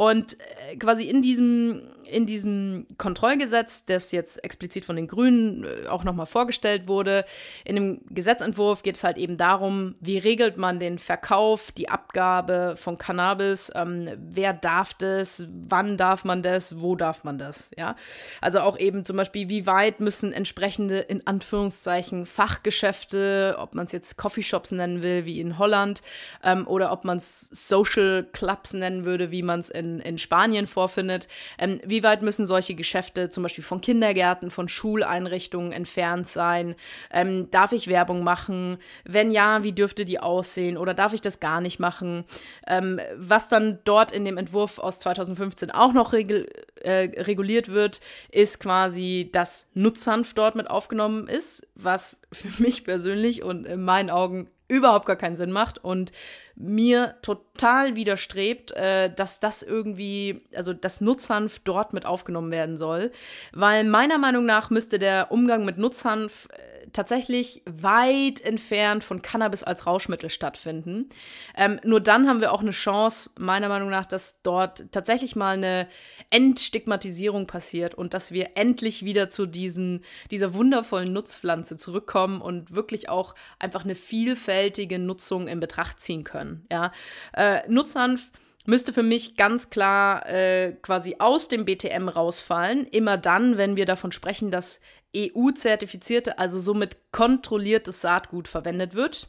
Und 0.00 0.36
äh, 0.38 0.76
quasi 0.76 1.08
in 1.08 1.22
diesem, 1.22 1.82
in 2.04 2.24
diesem 2.24 2.86
Kontrollgesetz, 2.98 3.84
das 3.84 4.12
jetzt 4.12 4.44
explizit 4.44 4.84
von 4.84 4.94
den 4.94 5.08
Grünen 5.08 5.64
äh, 5.64 5.88
auch 5.88 6.04
nochmal 6.04 6.26
vorgestellt 6.26 6.86
wurde, 6.86 7.24
in 7.64 7.74
dem 7.74 8.00
Gesetzentwurf 8.08 8.84
geht 8.84 8.94
es 8.94 9.02
halt 9.02 9.18
eben 9.18 9.36
darum, 9.36 9.94
wie 10.00 10.18
regelt 10.18 10.56
man 10.56 10.78
den 10.78 11.00
Verkauf, 11.00 11.72
die 11.72 11.88
Abgabe 11.88 12.74
von 12.76 12.96
Cannabis, 12.96 13.72
ähm, 13.74 14.08
wer 14.18 14.52
darf 14.52 14.94
das, 14.94 15.48
wann 15.68 15.96
darf 15.96 16.24
man 16.24 16.44
das, 16.44 16.80
wo 16.80 16.94
darf 16.94 17.24
man 17.24 17.36
das, 17.36 17.72
ja. 17.76 17.96
Also 18.40 18.60
auch 18.60 18.78
eben 18.78 19.04
zum 19.04 19.16
Beispiel, 19.16 19.48
wie 19.48 19.66
weit 19.66 19.98
müssen 19.98 20.32
entsprechende, 20.32 21.00
in 21.00 21.26
Anführungszeichen, 21.26 22.24
Fachgeschäfte, 22.24 23.56
ob 23.58 23.74
man 23.74 23.86
es 23.86 23.92
jetzt 23.92 24.16
Coffeeshops 24.16 24.70
nennen 24.70 25.02
will, 25.02 25.24
wie 25.24 25.40
in 25.40 25.58
Holland, 25.58 26.02
ähm, 26.44 26.68
oder 26.68 26.92
ob 26.92 27.04
man 27.04 27.16
es 27.16 27.48
Social 27.50 28.24
Clubs 28.32 28.74
nennen 28.74 29.04
würde, 29.04 29.32
wie 29.32 29.42
man 29.42 29.58
es 29.58 29.70
in 29.70 29.87
in, 29.88 30.00
in 30.00 30.18
Spanien 30.18 30.66
vorfindet. 30.66 31.28
Ähm, 31.58 31.78
wie 31.84 32.02
weit 32.02 32.22
müssen 32.22 32.46
solche 32.46 32.74
Geschäfte 32.74 33.30
zum 33.30 33.42
Beispiel 33.42 33.64
von 33.64 33.80
Kindergärten, 33.80 34.50
von 34.50 34.68
Schuleinrichtungen 34.68 35.72
entfernt 35.72 36.28
sein? 36.28 36.74
Ähm, 37.10 37.50
darf 37.50 37.72
ich 37.72 37.88
Werbung 37.88 38.22
machen? 38.22 38.78
Wenn 39.04 39.30
ja, 39.30 39.64
wie 39.64 39.72
dürfte 39.72 40.04
die 40.04 40.20
aussehen? 40.20 40.76
Oder 40.76 40.94
darf 40.94 41.12
ich 41.12 41.20
das 41.20 41.40
gar 41.40 41.60
nicht 41.60 41.78
machen? 41.78 42.24
Ähm, 42.66 43.00
was 43.16 43.48
dann 43.48 43.78
dort 43.84 44.12
in 44.12 44.24
dem 44.24 44.38
Entwurf 44.38 44.78
aus 44.78 44.98
2015 45.00 45.70
auch 45.70 45.92
noch 45.92 46.12
regel, 46.12 46.48
äh, 46.82 47.10
reguliert 47.22 47.68
wird, 47.68 48.00
ist 48.30 48.60
quasi, 48.60 49.28
dass 49.32 49.68
Nutzhanf 49.74 50.34
dort 50.34 50.54
mit 50.54 50.70
aufgenommen 50.70 51.26
ist, 51.28 51.66
was 51.74 52.20
für 52.32 52.62
mich 52.62 52.84
persönlich 52.84 53.42
und 53.42 53.66
in 53.66 53.82
meinen 53.84 54.10
Augen 54.10 54.48
überhaupt 54.68 55.06
gar 55.06 55.16
keinen 55.16 55.36
Sinn 55.36 55.50
macht 55.50 55.82
und 55.82 56.12
mir 56.60 57.14
total 57.22 57.94
widerstrebt, 57.94 58.72
äh, 58.72 59.12
dass 59.14 59.38
das 59.38 59.62
irgendwie, 59.62 60.42
also 60.54 60.72
das 60.72 61.00
Nutzhanf 61.00 61.60
dort 61.60 61.92
mit 61.92 62.04
aufgenommen 62.04 62.50
werden 62.50 62.76
soll, 62.76 63.12
weil 63.52 63.84
meiner 63.84 64.18
Meinung 64.18 64.44
nach 64.44 64.70
müsste 64.70 64.98
der 64.98 65.30
Umgang 65.30 65.64
mit 65.64 65.78
Nutzhanf 65.78 66.48
äh, 66.50 66.88
tatsächlich 66.92 67.62
weit 67.66 68.40
entfernt 68.40 69.04
von 69.04 69.22
Cannabis 69.22 69.62
als 69.62 69.86
Rauschmittel 69.86 70.30
stattfinden. 70.30 71.08
Ähm, 71.56 71.78
nur 71.84 72.00
dann 72.00 72.28
haben 72.28 72.40
wir 72.40 72.52
auch 72.52 72.60
eine 72.62 72.72
Chance, 72.72 73.30
meiner 73.38 73.68
Meinung 73.68 73.90
nach, 73.90 74.06
dass 74.06 74.42
dort 74.42 74.90
tatsächlich 74.90 75.36
mal 75.36 75.54
eine 75.54 75.88
Entstigmatisierung 76.30 77.46
passiert 77.46 77.94
und 77.94 78.14
dass 78.14 78.32
wir 78.32 78.50
endlich 78.56 79.04
wieder 79.04 79.28
zu 79.28 79.46
diesen, 79.46 80.04
dieser 80.30 80.54
wundervollen 80.54 81.12
Nutzpflanze 81.12 81.76
zurückkommen 81.76 82.40
und 82.40 82.74
wirklich 82.74 83.08
auch 83.08 83.34
einfach 83.58 83.84
eine 83.84 83.94
vielfältige 83.94 84.98
Nutzung 84.98 85.46
in 85.46 85.60
Betracht 85.60 86.00
ziehen 86.00 86.24
können. 86.24 86.47
Ja? 86.70 86.92
Äh, 87.32 87.60
Nutzhanf 87.68 88.30
müsste 88.66 88.92
für 88.92 89.02
mich 89.02 89.36
ganz 89.36 89.70
klar 89.70 90.28
äh, 90.28 90.72
quasi 90.82 91.16
aus 91.18 91.48
dem 91.48 91.64
BTM 91.64 92.08
rausfallen. 92.08 92.86
Immer 92.86 93.16
dann, 93.16 93.56
wenn 93.56 93.76
wir 93.76 93.86
davon 93.86 94.12
sprechen, 94.12 94.50
dass 94.50 94.80
EU-zertifizierte, 95.16 96.38
also 96.38 96.58
somit 96.58 96.98
kontrolliertes 97.10 98.02
Saatgut 98.02 98.46
verwendet 98.46 98.94
wird. 98.94 99.28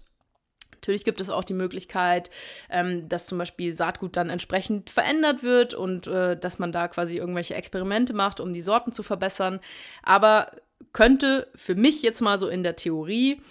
Natürlich 0.73 1.03
gibt 1.03 1.21
es 1.21 1.29
auch 1.29 1.43
die 1.43 1.53
Möglichkeit, 1.53 2.29
ähm, 2.69 3.07
dass 3.09 3.27
zum 3.27 3.37
Beispiel 3.37 3.73
Saatgut 3.73 4.17
dann 4.17 4.29
entsprechend 4.29 4.89
verändert 4.89 5.43
wird 5.43 5.73
und 5.73 6.07
äh, 6.07 6.37
dass 6.37 6.59
man 6.59 6.71
da 6.71 6.87
quasi 6.87 7.17
irgendwelche 7.17 7.55
Experimente 7.55 8.13
macht, 8.13 8.39
um 8.39 8.53
die 8.53 8.61
Sorten 8.61 8.91
zu 8.91 9.03
verbessern. 9.03 9.59
Aber 10.03 10.51
könnte 10.93 11.47
für 11.55 11.75
mich 11.75 12.01
jetzt 12.01 12.21
mal 12.21 12.39
so 12.39 12.47
in 12.47 12.63
der 12.63 12.75
Theorie 12.75 13.41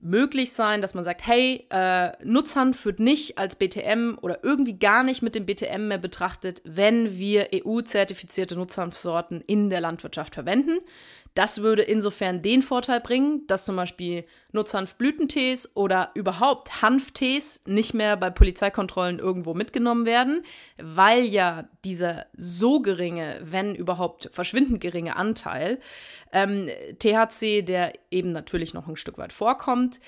möglich 0.00 0.52
sein, 0.52 0.82
dass 0.82 0.94
man 0.94 1.04
sagt, 1.04 1.26
hey, 1.26 1.66
äh, 1.70 2.12
Nutzhanf 2.24 2.84
wird 2.84 3.00
nicht 3.00 3.38
als 3.38 3.56
BTM 3.56 4.18
oder 4.20 4.44
irgendwie 4.44 4.78
gar 4.78 5.02
nicht 5.02 5.22
mit 5.22 5.34
dem 5.34 5.46
BTM 5.46 5.88
mehr 5.88 5.98
betrachtet, 5.98 6.62
wenn 6.64 7.18
wir 7.18 7.48
EU-zertifizierte 7.54 8.56
Nutzhanfsorten 8.56 9.40
in 9.46 9.70
der 9.70 9.80
Landwirtschaft 9.80 10.34
verwenden. 10.34 10.78
Das 11.36 11.60
würde 11.60 11.82
insofern 11.82 12.40
den 12.40 12.62
Vorteil 12.62 12.98
bringen, 12.98 13.46
dass 13.46 13.66
zum 13.66 13.76
Beispiel 13.76 14.24
Nutzhanfblütentees 14.52 15.76
oder 15.76 16.10
überhaupt 16.14 16.80
Hanftees 16.80 17.60
nicht 17.66 17.92
mehr 17.92 18.16
bei 18.16 18.30
Polizeikontrollen 18.30 19.18
irgendwo 19.18 19.52
mitgenommen 19.52 20.06
werden, 20.06 20.44
weil 20.78 21.24
ja 21.24 21.68
dieser 21.84 22.24
so 22.38 22.80
geringe, 22.80 23.38
wenn 23.42 23.74
überhaupt 23.74 24.30
verschwindend 24.32 24.80
geringe 24.80 25.16
Anteil 25.16 25.78
ähm, 26.32 26.70
THC, 27.00 27.60
der 27.60 27.92
eben 28.10 28.32
natürlich 28.32 28.72
noch 28.72 28.88
ein 28.88 28.96
Stück 28.96 29.18
weit 29.18 29.34
vorkommt, 29.34 30.00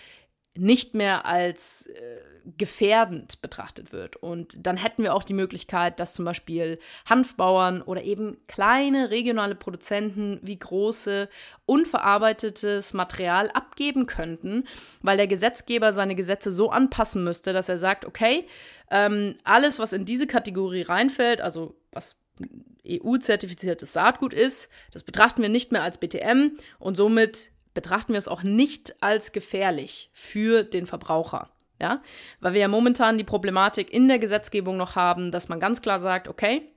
nicht 0.59 0.95
mehr 0.95 1.25
als 1.25 1.87
äh, 1.87 2.21
gefährdend 2.57 3.41
betrachtet 3.43 3.93
wird. 3.93 4.17
Und 4.17 4.67
dann 4.67 4.77
hätten 4.77 5.03
wir 5.03 5.15
auch 5.15 5.23
die 5.23 5.35
Möglichkeit, 5.35 6.01
dass 6.01 6.15
zum 6.15 6.25
Beispiel 6.25 6.79
Hanfbauern 7.09 7.83
oder 7.83 8.03
eben 8.03 8.39
kleine 8.47 9.11
regionale 9.11 9.55
Produzenten 9.55 10.41
wie 10.43 10.59
große 10.59 11.29
unverarbeitetes 11.67 12.95
Material 12.95 13.51
abgeben 13.51 14.07
könnten, 14.07 14.65
weil 15.03 15.17
der 15.17 15.27
Gesetzgeber 15.27 15.93
seine 15.93 16.15
Gesetze 16.15 16.51
so 16.51 16.71
anpassen 16.71 17.23
müsste, 17.23 17.53
dass 17.53 17.69
er 17.69 17.79
sagt, 17.79 18.05
okay, 18.05 18.47
ähm, 18.91 19.37
alles, 19.45 19.79
was 19.79 19.93
in 19.93 20.05
diese 20.05 20.27
Kategorie 20.27 20.83
reinfällt, 20.83 21.41
also 21.41 21.77
was 21.93 22.17
EU-zertifiziertes 22.87 23.93
Saatgut 23.93 24.33
ist, 24.33 24.71
das 24.93 25.03
betrachten 25.03 25.43
wir 25.43 25.49
nicht 25.49 25.73
mehr 25.73 25.83
als 25.83 25.99
BTM 25.99 26.53
und 26.79 26.97
somit 26.97 27.51
betrachten 27.81 28.13
wir 28.13 28.19
es 28.19 28.27
auch 28.27 28.43
nicht 28.43 29.01
als 29.05 29.31
gefährlich 29.31 30.11
für 30.13 30.65
den 30.65 30.87
Verbraucher. 30.87 31.51
Ja, 31.81 32.03
weil 32.41 32.55
wir 32.55 32.61
ja 32.63 32.67
momentan 32.67 33.19
die 33.19 33.25
Problematik 33.25 33.93
in 33.93 34.09
der 34.09 34.19
Gesetzgebung 34.19 34.77
noch 34.77 34.97
haben, 34.97 35.31
dass 35.31 35.49
man 35.49 35.61
ganz 35.61 35.81
klar 35.81 36.01
sagt, 36.01 36.27
okay, 36.27 36.73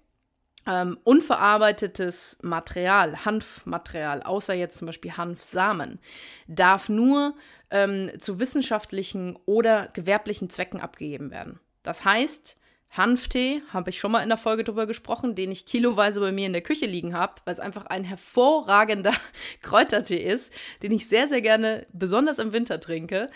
ähm, 0.67 0.99
unverarbeitetes 1.03 2.37
Material, 2.43 3.25
Hanfmaterial, 3.25 4.21
außer 4.21 4.53
jetzt 4.53 4.77
zum 4.77 4.85
Beispiel 4.85 5.17
Hanfsamen, 5.17 5.99
darf 6.47 6.87
nur 6.87 7.33
ähm, 7.71 8.11
zu 8.19 8.39
wissenschaftlichen 8.39 9.39
oder 9.47 9.87
gewerblichen 9.87 10.51
Zwecken 10.51 10.79
abgegeben 10.79 11.31
werden. 11.31 11.59
Das 11.81 12.05
heißt, 12.05 12.59
Hanftee, 12.91 13.61
habe 13.71 13.89
ich 13.89 13.99
schon 13.99 14.11
mal 14.11 14.21
in 14.21 14.29
der 14.29 14.37
Folge 14.37 14.63
drüber 14.63 14.85
gesprochen, 14.85 15.33
den 15.33 15.51
ich 15.51 15.65
kiloweise 15.65 16.19
bei 16.19 16.31
mir 16.31 16.45
in 16.45 16.53
der 16.53 16.61
Küche 16.61 16.85
liegen 16.85 17.13
habe, 17.13 17.35
weil 17.45 17.53
es 17.53 17.59
einfach 17.59 17.85
ein 17.85 18.03
hervorragender 18.03 19.13
Kräutertee 19.61 20.17
ist, 20.17 20.53
den 20.83 20.91
ich 20.91 21.07
sehr, 21.07 21.27
sehr 21.27 21.41
gerne, 21.41 21.87
besonders 21.93 22.39
im 22.39 22.51
Winter 22.51 22.79
trinke. 22.79 23.27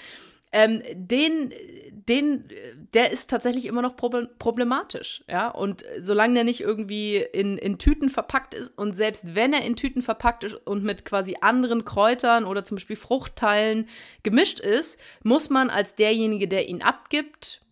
Ähm, 0.52 0.84
den, 0.94 1.54
den, 1.92 2.50
der 2.94 3.12
ist 3.12 3.30
tatsächlich 3.30 3.66
immer 3.66 3.82
noch 3.82 3.96
problematisch, 3.96 5.24
ja. 5.30 5.50
Und 5.50 5.84
solange 6.00 6.34
der 6.34 6.44
nicht 6.44 6.62
irgendwie 6.62 7.18
in, 7.18 7.58
in 7.58 7.78
Tüten 7.78 8.10
verpackt 8.10 8.54
ist 8.54 8.78
und 8.78 8.94
selbst 8.94 9.36
wenn 9.36 9.54
er 9.54 9.66
in 9.66 9.76
Tüten 9.76 10.02
verpackt 10.02 10.44
ist 10.44 10.56
und 10.66 10.84
mit 10.84 11.04
quasi 11.04 11.36
anderen 11.42 11.84
Kräutern 11.84 12.46
oder 12.46 12.64
zum 12.64 12.76
Beispiel 12.76 12.96
Fruchtteilen 12.96 13.90
gemischt 14.24 14.60
ist, 14.60 15.00
muss 15.24 15.50
man 15.50 15.70
als 15.70 15.96
derjenige, 15.96 16.48
der 16.48 16.70
ihn 16.70 16.82
abgibt, 16.82 17.65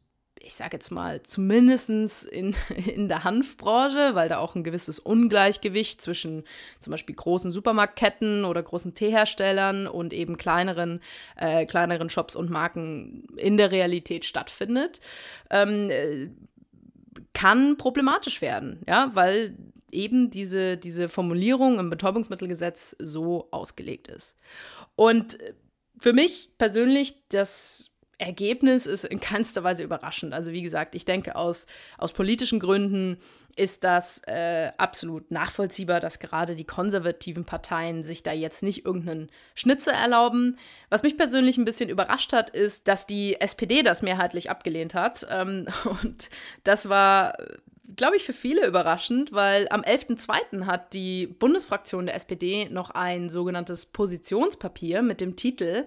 ich 0.43 0.55
sage 0.55 0.75
jetzt 0.75 0.91
mal, 0.91 1.23
zumindest 1.23 1.89
in, 2.25 2.55
in 2.93 3.07
der 3.07 3.23
Hanfbranche, 3.23 4.11
weil 4.13 4.29
da 4.29 4.37
auch 4.37 4.55
ein 4.55 4.63
gewisses 4.63 4.99
Ungleichgewicht 4.99 6.01
zwischen 6.01 6.43
zum 6.79 6.91
Beispiel 6.91 7.15
großen 7.15 7.51
Supermarktketten 7.51 8.43
oder 8.45 8.61
großen 8.61 8.93
Teeherstellern 8.93 9.87
und 9.87 10.13
eben 10.13 10.37
kleineren, 10.37 11.01
äh, 11.37 11.65
kleineren 11.65 12.09
Shops 12.09 12.35
und 12.35 12.49
Marken 12.49 13.25
in 13.37 13.57
der 13.57 13.71
Realität 13.71 14.25
stattfindet, 14.25 14.99
ähm, 15.49 16.35
kann 17.33 17.77
problematisch 17.77 18.41
werden, 18.41 18.81
ja, 18.87 19.11
weil 19.13 19.55
eben 19.91 20.29
diese, 20.29 20.77
diese 20.77 21.07
Formulierung 21.07 21.79
im 21.79 21.89
Betäubungsmittelgesetz 21.89 22.95
so 22.99 23.47
ausgelegt 23.51 24.07
ist. 24.07 24.35
Und 24.95 25.37
für 25.99 26.13
mich 26.13 26.49
persönlich, 26.57 27.27
das 27.29 27.92
Ergebnis 28.17 28.85
ist 28.85 29.05
in 29.05 29.19
keinster 29.19 29.63
Weise 29.63 29.83
überraschend. 29.83 30.33
Also 30.33 30.51
wie 30.51 30.61
gesagt, 30.61 30.95
ich 30.95 31.05
denke, 31.05 31.35
aus, 31.35 31.65
aus 31.97 32.13
politischen 32.13 32.59
Gründen 32.59 33.17
ist 33.55 33.83
das 33.83 34.21
äh, 34.25 34.71
absolut 34.77 35.29
nachvollziehbar, 35.29 35.99
dass 35.99 36.19
gerade 36.19 36.55
die 36.55 36.63
konservativen 36.63 37.45
Parteien 37.45 38.03
sich 38.03 38.23
da 38.23 38.31
jetzt 38.31 38.63
nicht 38.63 38.85
irgendeinen 38.85 39.29
Schnitze 39.53 39.91
erlauben. 39.91 40.57
Was 40.89 41.03
mich 41.03 41.17
persönlich 41.17 41.57
ein 41.57 41.65
bisschen 41.65 41.89
überrascht 41.89 42.33
hat, 42.33 42.49
ist, 42.49 42.87
dass 42.87 43.05
die 43.05 43.39
SPD 43.39 43.83
das 43.83 44.01
mehrheitlich 44.01 44.49
abgelehnt 44.49 44.95
hat. 44.95 45.27
Ähm, 45.29 45.67
und 46.03 46.29
das 46.63 46.89
war 46.89 47.35
glaube 47.95 48.15
ich, 48.15 48.23
für 48.23 48.33
viele 48.33 48.65
überraschend, 48.65 49.33
weil 49.33 49.67
am 49.69 49.81
11.02. 49.81 50.65
hat 50.65 50.93
die 50.93 51.27
Bundesfraktion 51.27 52.05
der 52.05 52.15
SPD 52.15 52.67
noch 52.69 52.91
ein 52.91 53.29
sogenanntes 53.29 53.85
Positionspapier 53.85 55.01
mit 55.01 55.21
dem 55.21 55.35
Titel 55.35 55.85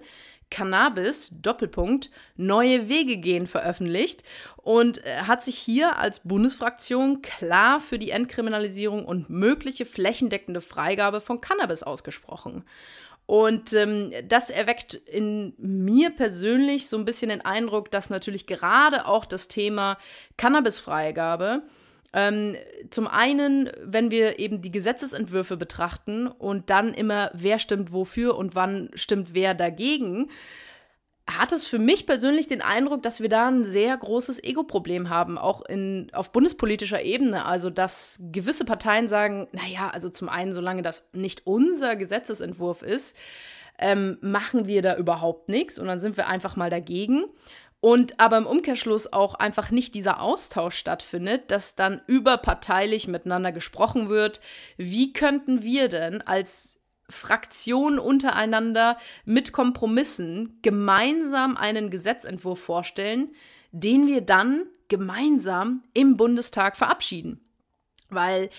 Cannabis, 0.49 1.31
Doppelpunkt, 1.41 2.09
neue 2.35 2.89
Wege 2.89 3.17
gehen 3.17 3.47
veröffentlicht 3.47 4.23
und 4.57 5.05
äh, 5.05 5.23
hat 5.27 5.43
sich 5.43 5.57
hier 5.57 5.97
als 5.97 6.21
Bundesfraktion 6.21 7.21
klar 7.21 7.79
für 7.79 7.99
die 7.99 8.11
Entkriminalisierung 8.11 9.05
und 9.05 9.29
mögliche 9.29 9.85
flächendeckende 9.85 10.61
Freigabe 10.61 11.21
von 11.21 11.41
Cannabis 11.41 11.83
ausgesprochen. 11.83 12.63
Und 13.25 13.73
ähm, 13.73 14.13
das 14.29 14.49
erweckt 14.49 14.93
in 14.93 15.53
mir 15.57 16.11
persönlich 16.11 16.87
so 16.87 16.97
ein 16.97 17.03
bisschen 17.03 17.27
den 17.27 17.41
Eindruck, 17.41 17.91
dass 17.91 18.09
natürlich 18.09 18.47
gerade 18.47 19.05
auch 19.05 19.25
das 19.25 19.49
Thema 19.49 19.97
Cannabisfreigabe 20.37 21.63
ähm, 22.13 22.55
zum 22.89 23.07
einen, 23.07 23.69
wenn 23.83 24.11
wir 24.11 24.39
eben 24.39 24.61
die 24.61 24.71
Gesetzesentwürfe 24.71 25.57
betrachten 25.57 26.27
und 26.27 26.69
dann 26.69 26.93
immer, 26.93 27.31
wer 27.33 27.59
stimmt 27.59 27.91
wofür 27.91 28.37
und 28.37 28.55
wann 28.55 28.89
stimmt 28.95 29.33
wer 29.33 29.53
dagegen, 29.53 30.29
hat 31.29 31.51
es 31.51 31.67
für 31.67 31.79
mich 31.79 32.05
persönlich 32.05 32.47
den 32.47 32.61
Eindruck, 32.61 33.03
dass 33.03 33.19
wir 33.19 33.27
da 33.27 33.49
ein 33.49 33.65
sehr 33.65 33.97
großes 33.97 34.41
Ego-Problem 34.41 35.09
haben, 35.09 35.37
auch 35.37 35.61
in, 35.65 36.09
auf 36.13 36.31
bundespolitischer 36.31 37.01
Ebene. 37.01 37.45
Also, 37.45 37.69
dass 37.69 38.21
gewisse 38.31 38.63
Parteien 38.63 39.09
sagen, 39.09 39.47
naja, 39.51 39.89
also 39.89 40.09
zum 40.09 40.29
einen, 40.29 40.53
solange 40.53 40.83
das 40.83 41.09
nicht 41.11 41.45
unser 41.45 41.97
Gesetzesentwurf 41.97 42.81
ist, 42.81 43.17
ähm, 43.77 44.17
machen 44.21 44.67
wir 44.67 44.81
da 44.81 44.95
überhaupt 44.95 45.49
nichts 45.49 45.77
und 45.77 45.87
dann 45.87 45.99
sind 45.99 46.17
wir 46.17 46.27
einfach 46.27 46.55
mal 46.55 46.69
dagegen. 46.69 47.25
Und 47.87 48.19
aber 48.19 48.35
im 48.35 48.45
Umkehrschluss 48.45 49.13
auch 49.13 49.33
einfach 49.35 49.71
nicht 49.71 49.95
dieser 49.95 50.19
Austausch 50.19 50.75
stattfindet, 50.75 51.51
dass 51.51 51.75
dann 51.75 52.01
überparteilich 52.05 53.07
miteinander 53.07 53.53
gesprochen 53.53 54.09
wird. 54.09 54.41
Wie 54.75 55.13
könnten 55.13 55.61
wir 55.61 55.87
denn 55.87 56.21
als 56.21 56.81
Fraktionen 57.09 57.97
untereinander 57.97 58.97
mit 59.23 59.53
Kompromissen 59.53 60.59
gemeinsam 60.63 61.55
einen 61.55 61.89
Gesetzentwurf 61.89 62.59
vorstellen, 62.59 63.33
den 63.71 64.05
wir 64.05 64.19
dann 64.19 64.65
gemeinsam 64.89 65.81
im 65.93 66.17
Bundestag 66.17 66.75
verabschieden? 66.75 67.39
Weil 68.09 68.49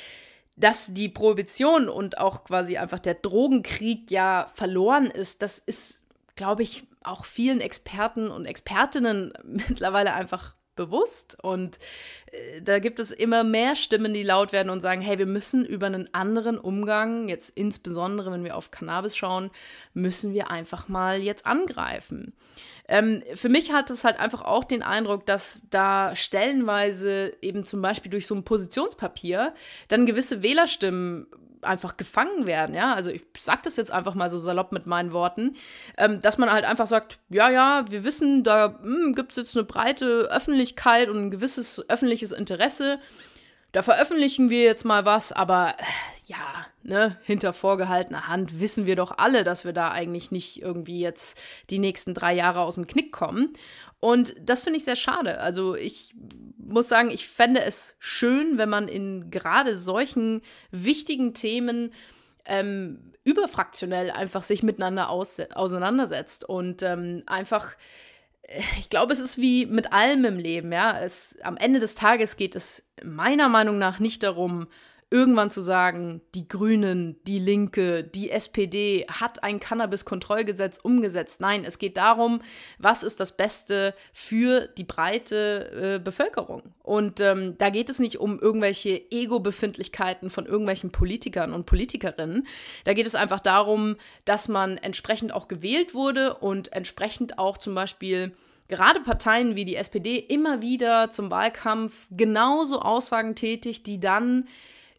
dass 0.57 0.95
die 0.95 1.11
Prohibition 1.11 1.91
und 1.91 2.17
auch 2.17 2.45
quasi 2.45 2.79
einfach 2.79 2.99
der 2.99 3.15
Drogenkrieg 3.15 4.11
ja 4.11 4.51
verloren 4.55 5.05
ist, 5.05 5.43
das 5.43 5.59
ist, 5.59 6.01
glaube 6.35 6.63
ich, 6.63 6.88
auch 7.09 7.25
vielen 7.25 7.61
Experten 7.61 8.29
und 8.29 8.47
Expertinnen 8.47 9.33
mittlerweile 9.45 10.15
einfach 10.15 10.55
bewusst. 10.79 11.37
Und 11.43 11.79
äh, 12.31 12.63
da 12.63 12.79
gibt 12.79 13.01
es 13.01 13.11
immer 13.11 13.45
mehr 13.45 13.77
Stimmen, 13.77 14.15
die 14.15 14.23
laut 14.23 14.53
werden 14.53 14.71
und 14.71 14.81
sagen, 14.81 15.03
hey, 15.03 15.19
wir 15.19 15.27
müssen 15.27 15.67
über 15.67 15.87
einen 15.87 16.13
anderen 16.15 16.57
Umgang, 16.57 17.29
jetzt 17.29 17.51
insbesondere 17.51 18.33
wenn 18.33 18.45
wir 18.45 18.57
auf 18.57 18.71
Cannabis 18.71 19.17
schauen, 19.17 19.51
müssen 19.93 20.33
wir 20.33 20.51
einfach 20.51 20.89
mal 20.89 21.21
jetzt 21.21 21.45
angreifen. 21.45 22.33
Ähm, 22.89 23.23
für 23.35 23.51
mich 23.51 23.73
hat 23.73 23.91
es 23.91 24.05
halt 24.05 24.19
einfach 24.19 24.43
auch 24.43 24.65
den 24.65 24.83
Eindruck, 24.83 25.27
dass 25.27 25.63
da 25.69 26.17
stellenweise 26.17 27.37
eben 27.43 27.65
zum 27.65 27.83
Beispiel 27.83 28.11
durch 28.11 28.27
so 28.27 28.35
ein 28.35 28.45
Positionspapier 28.45 29.55
dann 29.89 30.07
gewisse 30.07 30.43
Wählerstimmen 30.43 31.27
einfach 31.63 31.97
gefangen 31.97 32.47
werden, 32.47 32.75
ja. 32.75 32.95
Also 32.95 33.11
ich 33.11 33.23
sage 33.37 33.61
das 33.65 33.77
jetzt 33.77 33.91
einfach 33.91 34.15
mal 34.15 34.31
so 34.31 34.39
salopp 34.39 34.73
mit 34.73 34.87
meinen 34.87 35.13
Worten, 35.13 35.57
ähm, 35.97 36.21
dass 36.21 36.39
man 36.39 36.53
halt 36.53 36.65
einfach 36.65 36.87
sagt, 36.87 37.19
ja, 37.29 37.51
ja, 37.51 37.85
wir 37.91 38.05
wissen, 38.05 38.45
da 38.45 38.79
hm, 38.83 39.15
gibt 39.15 39.33
es 39.33 39.37
jetzt 39.37 39.57
eine 39.57 39.65
breite 39.65 40.29
Öffentlichkeit 40.31 41.09
und 41.09 41.17
ein 41.19 41.31
gewisses 41.31 41.85
öffentliches 41.89 42.33
Interesse. 42.33 43.01
Da 43.73 43.83
veröffentlichen 43.83 44.49
wir 44.49 44.63
jetzt 44.63 44.85
mal 44.85 45.05
was, 45.05 45.31
aber 45.31 45.75
äh, 45.79 45.83
ja, 46.27 46.37
ne, 46.83 47.17
hinter 47.23 47.53
vorgehaltener 47.53 48.29
Hand 48.29 48.61
wissen 48.61 48.87
wir 48.87 48.97
doch 48.97 49.19
alle, 49.19 49.45
dass 49.45 49.65
wir 49.65 49.73
da 49.75 49.91
eigentlich 49.91 50.31
nicht 50.31 50.63
irgendwie 50.63 51.01
jetzt 51.01 51.39
die 51.69 51.79
nächsten 51.79 52.15
drei 52.15 52.35
Jahre 52.35 52.61
aus 52.61 52.77
dem 52.77 52.87
Knick 52.87 53.13
kommen. 53.13 53.53
Und 54.01 54.35
das 54.41 54.63
finde 54.63 54.79
ich 54.79 54.85
sehr 54.85 54.97
schade. 54.97 55.41
Also 55.41 55.75
ich 55.75 56.15
muss 56.57 56.89
sagen, 56.89 57.11
ich 57.11 57.27
fände 57.27 57.63
es 57.63 57.97
schön, 57.99 58.59
wenn 58.59 58.69
man 58.69 58.89
in 58.89 59.31
gerade 59.31 59.77
solchen 59.77 60.43
wichtigen 60.71 61.35
Themen 61.35 61.93
ähm, 62.45 63.13
überfraktionell 63.25 64.11
einfach 64.11 64.43
sich 64.43 64.63
miteinander 64.63 65.11
aus 65.11 65.41
auseinandersetzt 65.55 66.49
und 66.49 66.83
ähm, 66.83 67.23
einfach 67.27 67.75
ich 68.79 68.89
glaube, 68.89 69.13
es 69.13 69.19
ist 69.19 69.39
wie 69.39 69.67
mit 69.67 69.93
allem 69.93 70.25
im 70.25 70.39
Leben, 70.39 70.73
ja. 70.73 70.99
Es, 70.99 71.37
am 71.43 71.57
Ende 71.59 71.81
des 71.81 71.95
Tages 71.95 72.37
geht 72.37 72.57
es 72.57 72.83
meiner 73.05 73.49
Meinung 73.49 73.79
nach 73.79 73.99
nicht 73.99 74.23
darum, 74.23 74.69
irgendwann 75.11 75.51
zu 75.51 75.63
sagen, 75.63 76.21
die 76.35 76.49
Grünen, 76.49 77.17
die 77.27 77.39
Linke, 77.39 78.05
die 78.05 78.31
SPD 78.31 79.07
hat 79.09 79.43
ein 79.43 79.59
Cannabis-Kontrollgesetz 79.59 80.79
umgesetzt. 80.83 81.41
Nein, 81.41 81.65
es 81.65 81.79
geht 81.79 81.97
darum, 81.97 82.43
was 82.79 83.03
ist 83.03 83.19
das 83.19 83.37
Beste 83.37 83.95
für 84.13 84.67
die 84.67 84.85
breite 84.85 85.97
äh, 85.97 85.99
Bevölkerung. 85.99 86.75
Und 86.83 87.21
ähm, 87.21 87.57
da 87.57 87.71
geht 87.71 87.89
es 87.89 88.01
nicht 88.01 88.19
um 88.19 88.39
irgendwelche 88.39 89.11
Ego-Befindlichkeiten 89.11 90.29
von 90.29 90.45
irgendwelchen 90.45 90.91
Politikern 90.91 91.55
und 91.55 91.65
Politikerinnen. 91.65 92.47
Da 92.85 92.93
geht 92.93 93.07
es 93.07 93.15
einfach 93.15 93.41
darum, 93.41 93.97
dass 94.27 94.49
man 94.49 94.77
entsprechend 94.77 95.33
auch 95.33 95.49
gewählt 95.49 95.95
wurde 95.95 96.35
und 96.35 96.73
entsprechend 96.75 97.39
auch 97.39 97.57
zum 97.57 97.75
Beispiel 97.75 98.33
gerade 98.69 99.01
Parteien 99.01 99.57
wie 99.57 99.65
die 99.65 99.77
SPD 99.77 100.17
immer 100.17 100.61
wieder 100.61 101.09
zum 101.09 101.31
Wahlkampf 101.31 102.09
genauso 102.11 102.81
Aussagen 102.81 103.35
tätigt, 103.35 103.87
die 103.87 103.99
dann 103.99 104.47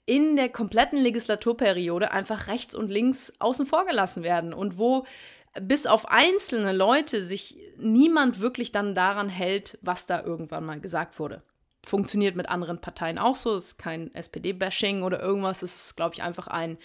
in 0.10 0.36
der 0.36 0.50
kompletten 0.50 1.00
Legislaturperiode 1.00 2.12
einfach 2.12 2.48
rechts 2.48 2.74
und 2.74 2.90
links 2.90 3.32
außen 3.38 3.68
vor 3.68 3.86
gelassen 3.86 4.24
werden 4.24 4.54
und 4.54 4.80
wo 4.80 5.06
bis 5.62 5.86
auf 5.86 6.10
einzelne 6.10 6.74
Leute 6.74 7.22
sich 7.22 7.58
niemand 7.78 8.42
wirklich 8.42 8.72
dann 8.72 8.96
daran 8.96 9.30
hält, 9.30 9.78
was 9.84 10.08
da 10.08 10.24
irgendwann 10.24 10.66
mal 10.66 10.80
gesagt 10.80 11.20
wurde. 11.20 11.44
Funktioniert 11.86 12.36
mit 12.36 12.50
anderen 12.50 12.82
Parteien 12.82 13.20
auch 13.20 13.36
so, 13.36 13.56
ist 13.56 13.78
kein 13.78 14.12
SPD-Bashing 14.16 15.04
oder 15.04 15.22
irgendwas, 15.22 15.62
es 15.62 15.76
ist, 15.76 15.96
glaube 15.96 16.16
ich, 16.16 16.24
einfach 16.24 16.48
ein 16.48 16.80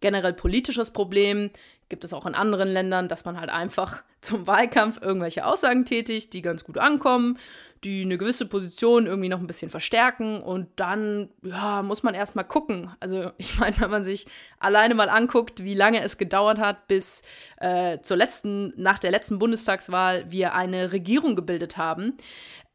generell 0.00 0.34
politisches 0.34 0.90
Problem. 0.90 1.48
Gibt 1.88 2.04
es 2.04 2.12
auch 2.12 2.26
in 2.26 2.34
anderen 2.34 2.68
Ländern, 2.68 3.08
dass 3.08 3.24
man 3.24 3.38
halt 3.38 3.50
einfach 3.50 4.02
zum 4.20 4.46
Wahlkampf 4.46 5.00
irgendwelche 5.00 5.46
Aussagen 5.46 5.84
tätigt, 5.84 6.32
die 6.32 6.42
ganz 6.42 6.64
gut 6.64 6.78
ankommen 6.78 7.38
die 7.84 8.02
eine 8.02 8.18
gewisse 8.18 8.46
Position 8.46 9.06
irgendwie 9.06 9.28
noch 9.28 9.38
ein 9.38 9.46
bisschen 9.46 9.70
verstärken 9.70 10.42
und 10.42 10.68
dann, 10.76 11.30
ja, 11.42 11.82
muss 11.82 12.02
man 12.02 12.14
erstmal 12.14 12.44
gucken. 12.44 12.90
Also 13.00 13.30
ich 13.38 13.58
meine, 13.58 13.78
wenn 13.80 13.90
man 13.90 14.04
sich 14.04 14.26
alleine 14.58 14.94
mal 14.94 15.08
anguckt, 15.08 15.62
wie 15.62 15.74
lange 15.74 16.02
es 16.02 16.18
gedauert 16.18 16.58
hat, 16.58 16.88
bis 16.88 17.22
äh, 17.58 18.00
zur 18.00 18.16
letzten, 18.16 18.72
nach 18.76 18.98
der 18.98 19.10
letzten 19.10 19.38
Bundestagswahl 19.38 20.30
wir 20.30 20.54
eine 20.54 20.92
Regierung 20.92 21.36
gebildet 21.36 21.76
haben, 21.76 22.16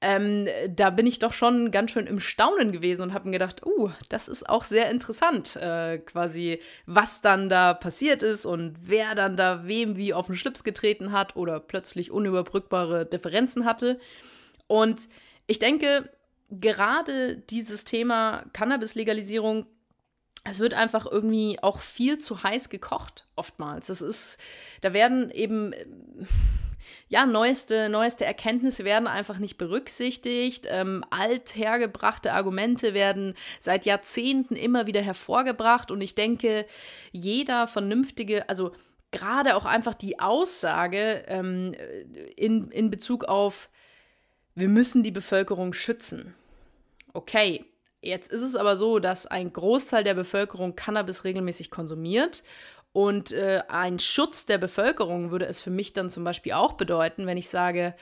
ähm, 0.02 0.48
da 0.68 0.90
bin 0.90 1.06
ich 1.06 1.20
doch 1.20 1.32
schon 1.32 1.70
ganz 1.70 1.92
schön 1.92 2.08
im 2.08 2.20
Staunen 2.20 2.72
gewesen 2.72 3.04
und 3.04 3.14
habe 3.14 3.26
mir 3.26 3.34
gedacht, 3.34 3.66
uh, 3.66 3.92
das 4.10 4.28
ist 4.28 4.50
auch 4.50 4.64
sehr 4.64 4.90
interessant, 4.90 5.56
äh, 5.58 6.00
quasi, 6.00 6.60
was 6.88 7.22
dann 7.22 7.50
da 7.50 7.76
passiert 7.76 8.24
ist 8.24 8.46
und 8.46 8.76
wer 8.82 9.14
dann 9.14 9.38
da 9.38 9.68
wem 9.68 9.98
wie 9.98 10.14
auf 10.14 10.26
den 10.26 10.36
Schlips 10.36 10.64
getreten 10.64 11.12
hat 11.12 11.36
oder 11.36 11.60
plötzlich 11.60 12.10
unüberbrückbare 12.10 13.06
Differenzen 13.06 13.66
hatte. 13.66 14.00
Und 14.66 15.08
ich 15.46 15.60
denke, 15.60 16.10
gerade 16.50 17.38
dieses 17.38 17.84
Thema 17.84 18.46
Cannabis-Legalisierung, 18.54 19.68
es 20.44 20.60
wird 20.60 20.74
einfach 20.74 21.06
irgendwie 21.06 21.60
auch 21.62 21.82
viel 21.82 22.18
zu 22.18 22.42
heiß 22.42 22.70
gekocht, 22.70 23.28
oftmals. 23.36 23.88
Das 23.88 24.02
ist, 24.02 24.40
da 24.82 24.94
werden 24.94 25.30
eben, 25.30 25.74
ja, 27.10 27.26
neueste, 27.26 27.89
neueste 27.89 28.26
Erkenntnisse 28.26 28.86
werden 28.86 29.08
einfach 29.08 29.38
nicht 29.38 29.58
berücksichtigt. 29.58 30.67
Ähm, 30.70 31.04
althergebrachte 31.10 32.34
Argumente 32.34 32.94
werden 32.94 33.36
seit 33.60 33.86
Jahrzehnten 33.86 34.56
immer 34.56 34.88
wieder 34.88 35.02
hervorgebracht. 35.02 35.91
Und 35.91 36.02
ich 36.02 36.15
denke, 36.15 36.65
jeder 37.12 37.67
vernünftige, 37.67 38.48
also 38.50 38.72
gerade 39.12 39.56
auch 39.56 39.65
einfach 39.65 39.94
die 39.94 40.20
Aussage 40.20 41.24
ähm, 41.28 41.76
in, 42.36 42.72
in 42.72 42.89
Bezug 42.89 43.26
auf 43.26 43.70
wir 44.56 44.67
müssen 44.67 45.04
die 45.04 45.12
Bevölkerung 45.12 45.74
schützen. 45.74 46.36
Okay, 47.13 47.65
jetzt 48.02 48.32
ist 48.32 48.41
es 48.41 48.56
aber 48.56 48.78
so, 48.78 49.00
dass 49.00 49.26
ein 49.26 49.54
Großteil 49.54 50.04
der 50.04 50.13
Bevölkerung 50.13 50.76
Cannabis 50.76 51.24
regelmäßig 51.24 51.72
konsumiert. 51.72 52.44
Und 52.94 53.32
äh, 53.32 53.62
ein 53.70 54.00
Schutz 54.00 54.46
der 54.46 54.58
Bevölkerung 54.58 55.32
würde 55.32 55.46
es 55.46 55.62
für 55.62 55.70
mich 55.70 55.94
dann 55.94 56.10
zum 56.10 56.24
Beispiel 56.24 56.54
auch 56.54 56.74
bedeuten, 56.74 57.26
wenn 57.26 57.38
ich 57.38 57.50
sage, 57.50 57.96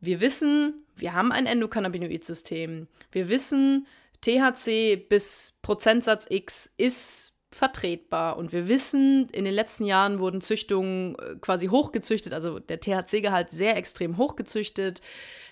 wir 0.00 0.20
wissen, 0.20 0.84
wir 0.96 1.14
haben 1.14 1.32
ein 1.32 1.46
Endokannabinoid-System. 1.46 2.88
Wir 3.12 3.28
wissen, 3.28 3.86
THC 4.20 4.96
bis 5.08 5.58
Prozentsatz 5.62 6.26
X 6.28 6.72
ist 6.76 7.36
vertretbar. 7.50 8.36
Und 8.36 8.52
wir 8.52 8.68
wissen, 8.68 9.28
in 9.30 9.44
den 9.44 9.54
letzten 9.54 9.84
Jahren 9.84 10.18
wurden 10.18 10.40
Züchtungen 10.40 11.16
äh, 11.16 11.36
quasi 11.40 11.68
hochgezüchtet, 11.68 12.32
also 12.32 12.58
der 12.58 12.80
THC-Gehalt 12.80 13.50
sehr 13.50 13.76
extrem 13.76 14.16
hochgezüchtet. 14.16 15.00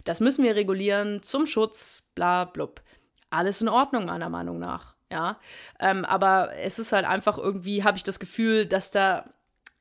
Das 0.05 0.21
müssen 0.21 0.45
wir 0.45 0.55
regulieren 0.55 1.23
zum 1.23 1.47
Schutz, 1.47 2.11
bla 2.15 2.45
blub. 2.45 2.83
Alles 3.31 3.63
in 3.63 3.69
Ordnung, 3.69 4.07
meiner 4.07 4.29
Meinung 4.29 4.59
nach. 4.59 4.94
Ja. 5.11 5.39
Ähm, 5.81 6.05
aber 6.05 6.55
es 6.57 6.79
ist 6.79 6.93
halt 6.93 7.05
einfach 7.05 7.39
irgendwie, 7.39 7.85
habe 7.85 7.97
ich 7.97 8.03
das 8.03 8.19
Gefühl, 8.19 8.67
dass 8.67 8.91
da 8.91 9.31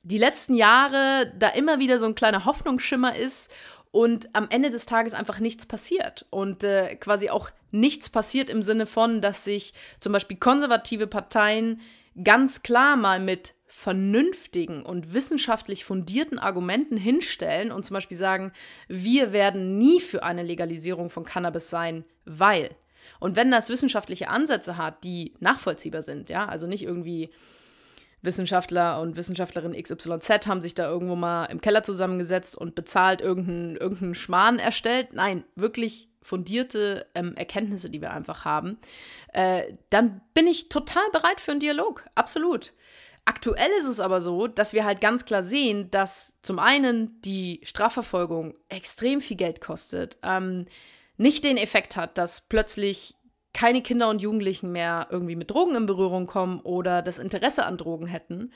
die 0.04 0.18
letzten 0.18 0.56
Jahre 0.56 1.32
da 1.38 1.50
immer 1.50 1.80
wieder 1.80 1.98
so 1.98 2.06
ein 2.06 2.16
kleiner 2.16 2.46
Hoffnungsschimmer 2.46 3.16
ist 3.16 3.52
und 3.92 4.30
am 4.34 4.48
Ende 4.50 4.70
des 4.70 4.86
Tages 4.86 5.14
einfach 5.14 5.40
nichts 5.40 5.66
passiert. 5.66 6.26
Und 6.30 6.64
äh, 6.64 6.96
quasi 6.96 7.30
auch 7.30 7.50
nichts 7.72 8.10
passiert 8.10 8.50
im 8.50 8.62
Sinne 8.62 8.86
von, 8.86 9.22
dass 9.22 9.44
sich 9.44 9.74
zum 10.00 10.12
Beispiel 10.12 10.38
konservative 10.38 11.08
Parteien 11.08 11.80
ganz 12.22 12.64
klar 12.64 12.96
mal 12.96 13.20
mit 13.20 13.56
vernünftigen 13.66 14.84
und 14.84 15.14
wissenschaftlich 15.14 15.84
fundierten 15.84 16.38
Argumenten 16.38 16.98
hinstellen 16.98 17.72
und 17.72 17.84
zum 17.84 17.96
Beispiel 17.96 18.18
sagen, 18.18 18.52
wir 18.88 19.34
werden 19.34 19.80
nie 19.80 20.00
für 20.00 20.24
eine 20.24 20.44
Legalisierung 20.44 21.10
von 21.10 21.26
Cannabis 21.26 21.70
sein, 21.70 22.06
weil. 22.26 22.76
Und 23.20 23.36
wenn 23.36 23.52
das 23.52 23.70
wissenschaftliche 23.70 24.30
Ansätze 24.30 24.78
hat, 24.78 25.04
die 25.04 25.34
nachvollziehbar 25.39 26.02
sind, 26.02 26.30
ja, 26.30 26.46
also 26.46 26.68
nicht 26.68 26.84
irgendwie 26.84 27.30
Wissenschaftler 28.24 29.02
und 29.02 29.18
Wissenschaftlerin 29.18 29.74
XYZ 29.74 30.48
haben 30.48 30.62
sich 30.62 30.74
da 30.74 30.89
irgendwo 30.89 31.16
mal 31.16 31.46
im 31.46 31.62
Keller 31.62 31.84
zusammengesetzt 31.84 32.58
und 32.58 32.74
bezahlt 32.74 33.22
irgendeinen 33.22 33.76
irgendein 33.76 34.16
Schmarrn 34.16 34.60
erstellt. 34.60 35.13
Nein, 35.13 35.44
wirklich 35.56 36.08
fundierte 36.22 37.06
ähm, 37.16 37.36
Erkenntnisse, 37.36 37.89
die 37.89 38.02
wir 38.02 38.12
einfach 38.12 38.46
haben, 38.46 38.78
äh, 39.34 39.74
dann 39.89 40.22
bin 40.34 40.48
ich 40.48 40.70
total 40.70 41.04
bereit 41.12 41.42
für 41.42 41.52
einen 41.52 41.60
Dialog. 41.60 42.06
Absolut. 42.16 42.74
Aktuell 43.26 43.70
ist 43.80 43.88
es 43.88 44.00
aber 44.00 44.20
so, 44.20 44.48
dass 44.48 44.74
wir 44.74 44.84
halt 44.84 45.00
ganz 45.00 45.26
klar 45.26 45.44
sehen, 45.44 45.89
dass 45.92 46.38
zum 46.42 46.60
einen 46.60 47.22
die 47.22 47.62
Strafverfolgung 47.63 48.54
extrem 48.68 49.22
viel 49.22 49.38
Geld 49.38 49.62
kostet, 49.62 50.18
ähm, 50.24 50.66
nicht 51.24 51.44
den 51.44 51.58
Effekt 51.58 51.96
hat, 51.96 52.18
dass 52.20 52.42
plötzlich 52.42 53.16
keine 53.54 53.82
Kinder 53.82 54.10
und 54.10 54.22
Jugendlichen 54.22 54.72
mehr 54.72 55.08
irgendwie 55.10 55.36
mit 55.36 55.50
Drogen 55.50 55.76
in 55.76 55.86
Berührung 55.86 56.28
kommen 56.28 56.60
oder 56.62 57.02
das 57.02 57.18
Interesse 57.18 57.66
an 57.66 57.78
Drogen 57.78 58.08
hätten. 58.08 58.52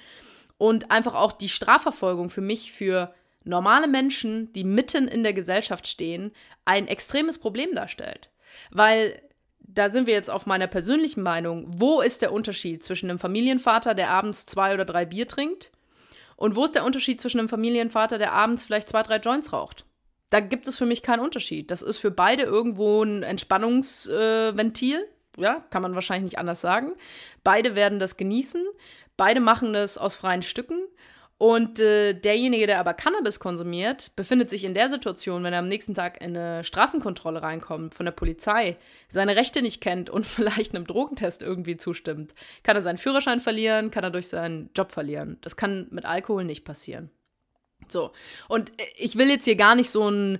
Und 0.57 0.91
einfach 0.91 1.15
auch 1.15 1.31
die 1.31 1.49
Strafverfolgung 1.49 2.29
für 2.29 2.41
mich 2.41 2.71
für 2.71 3.13
normale 3.43 3.87
Menschen, 3.87 4.51
die 4.53 4.63
mitten 4.63 5.07
in 5.07 5.23
der 5.23 5.33
Gesellschaft 5.33 5.87
stehen, 5.87 6.31
ein 6.65 6.87
extremes 6.87 7.37
Problem 7.37 7.73
darstellt. 7.73 8.29
Weil 8.71 9.21
da 9.59 9.89
sind 9.89 10.07
wir 10.07 10.13
jetzt 10.13 10.29
auf 10.29 10.45
meiner 10.45 10.67
persönlichen 10.67 11.21
Meinung, 11.21 11.67
wo 11.77 12.01
ist 12.01 12.21
der 12.21 12.33
Unterschied 12.33 12.83
zwischen 12.83 13.09
einem 13.09 13.19
Familienvater, 13.19 13.93
der 13.93 14.09
abends 14.09 14.45
zwei 14.45 14.73
oder 14.73 14.85
drei 14.85 15.05
Bier 15.05 15.27
trinkt, 15.27 15.71
und 16.35 16.55
wo 16.55 16.63
ist 16.63 16.75
der 16.75 16.85
Unterschied 16.85 17.19
zwischen 17.19 17.39
einem 17.39 17.49
Familienvater, 17.49 18.19
der 18.19 18.31
abends 18.31 18.63
vielleicht 18.63 18.89
zwei, 18.89 19.03
drei 19.03 19.17
Joints 19.17 19.51
raucht? 19.53 19.86
Da 20.29 20.39
gibt 20.41 20.67
es 20.67 20.77
für 20.77 20.85
mich 20.85 21.03
keinen 21.03 21.21
Unterschied. 21.21 21.71
Das 21.71 21.81
ist 21.81 21.97
für 21.97 22.11
beide 22.11 22.43
irgendwo 22.43 23.03
ein 23.03 23.23
Entspannungsventil. 23.23 24.97
Äh, 25.37 25.41
ja, 25.41 25.63
kann 25.69 25.81
man 25.81 25.95
wahrscheinlich 25.95 26.31
nicht 26.31 26.39
anders 26.39 26.61
sagen. 26.61 26.93
Beide 27.43 27.75
werden 27.75 27.99
das 27.99 28.17
genießen. 28.17 28.65
Beide 29.15 29.39
machen 29.39 29.73
das 29.73 29.97
aus 29.97 30.15
freien 30.15 30.43
Stücken. 30.43 30.79
Und 31.39 31.79
äh, 31.79 32.13
derjenige, 32.13 32.65
der 32.65 32.79
aber 32.79 32.95
Cannabis 32.95 33.39
konsumiert, 33.39 34.15
befindet 34.15 34.49
sich 34.49 34.63
in 34.63 34.73
der 34.73 34.89
Situation, 34.89 35.43
wenn 35.43 35.53
er 35.53 35.59
am 35.59 35.67
nächsten 35.67 35.93
Tag 35.93 36.19
in 36.19 36.35
eine 36.35 36.63
Straßenkontrolle 36.63 37.43
reinkommt 37.43 37.93
von 37.93 38.07
der 38.07 38.11
Polizei, 38.11 38.77
seine 39.07 39.35
Rechte 39.35 39.61
nicht 39.61 39.79
kennt 39.79 40.09
und 40.09 40.25
vielleicht 40.25 40.73
einem 40.73 40.87
Drogentest 40.87 41.43
irgendwie 41.43 41.77
zustimmt, 41.77 42.33
kann 42.63 42.75
er 42.75 42.81
seinen 42.81 42.97
Führerschein 42.97 43.39
verlieren, 43.39 43.91
kann 43.91 44.03
er 44.03 44.09
durch 44.09 44.29
seinen 44.29 44.71
Job 44.75 44.91
verlieren. 44.91 45.37
Das 45.41 45.55
kann 45.55 45.87
mit 45.91 46.05
Alkohol 46.05 46.43
nicht 46.43 46.65
passieren. 46.65 47.11
So, 47.91 48.11
und 48.47 48.69
äh, 48.81 48.85
ich 48.95 49.17
will 49.17 49.29
jetzt 49.29 49.45
hier 49.45 49.55
gar 49.55 49.75
nicht 49.75 49.89
so 49.89 50.09
ein 50.09 50.39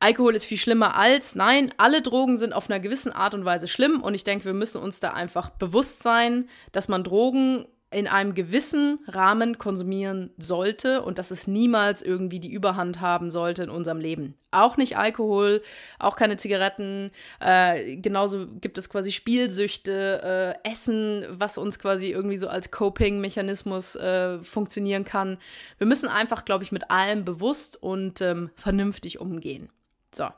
Alkohol 0.00 0.36
ist 0.36 0.44
viel 0.44 0.58
schlimmer 0.58 0.94
als. 0.94 1.34
Nein, 1.34 1.74
alle 1.76 2.02
Drogen 2.02 2.36
sind 2.36 2.52
auf 2.52 2.70
einer 2.70 2.78
gewissen 2.78 3.10
Art 3.10 3.34
und 3.34 3.44
Weise 3.44 3.66
schlimm 3.66 4.00
und 4.00 4.14
ich 4.14 4.22
denke, 4.22 4.44
wir 4.44 4.54
müssen 4.54 4.80
uns 4.80 5.00
da 5.00 5.10
einfach 5.10 5.50
bewusst 5.50 6.04
sein, 6.04 6.48
dass 6.70 6.86
man 6.86 7.02
Drogen 7.02 7.66
in 7.90 8.06
einem 8.06 8.34
gewissen 8.34 8.98
Rahmen 9.06 9.56
konsumieren 9.56 10.30
sollte 10.36 11.00
und 11.00 11.16
dass 11.18 11.30
es 11.30 11.46
niemals 11.46 12.02
irgendwie 12.02 12.38
die 12.38 12.52
Überhand 12.52 13.00
haben 13.00 13.30
sollte 13.30 13.62
in 13.62 13.70
unserem 13.70 13.98
Leben. 13.98 14.34
Auch 14.50 14.76
nicht 14.76 14.98
Alkohol, 14.98 15.62
auch 15.98 16.16
keine 16.16 16.36
Zigaretten. 16.36 17.10
Äh, 17.40 17.96
genauso 17.96 18.46
gibt 18.46 18.76
es 18.76 18.90
quasi 18.90 19.10
Spielsüchte, 19.10 20.54
äh, 20.64 20.70
Essen, 20.70 21.24
was 21.30 21.56
uns 21.56 21.78
quasi 21.78 22.10
irgendwie 22.10 22.36
so 22.36 22.48
als 22.48 22.70
Coping-Mechanismus 22.70 23.96
äh, 23.96 24.38
funktionieren 24.40 25.04
kann. 25.04 25.38
Wir 25.78 25.86
müssen 25.86 26.10
einfach, 26.10 26.44
glaube 26.44 26.64
ich, 26.64 26.72
mit 26.72 26.90
allem 26.90 27.24
bewusst 27.24 27.82
und 27.82 28.20
ähm, 28.20 28.50
vernünftig 28.54 29.18
umgehen. 29.18 29.70
So. 30.14 30.28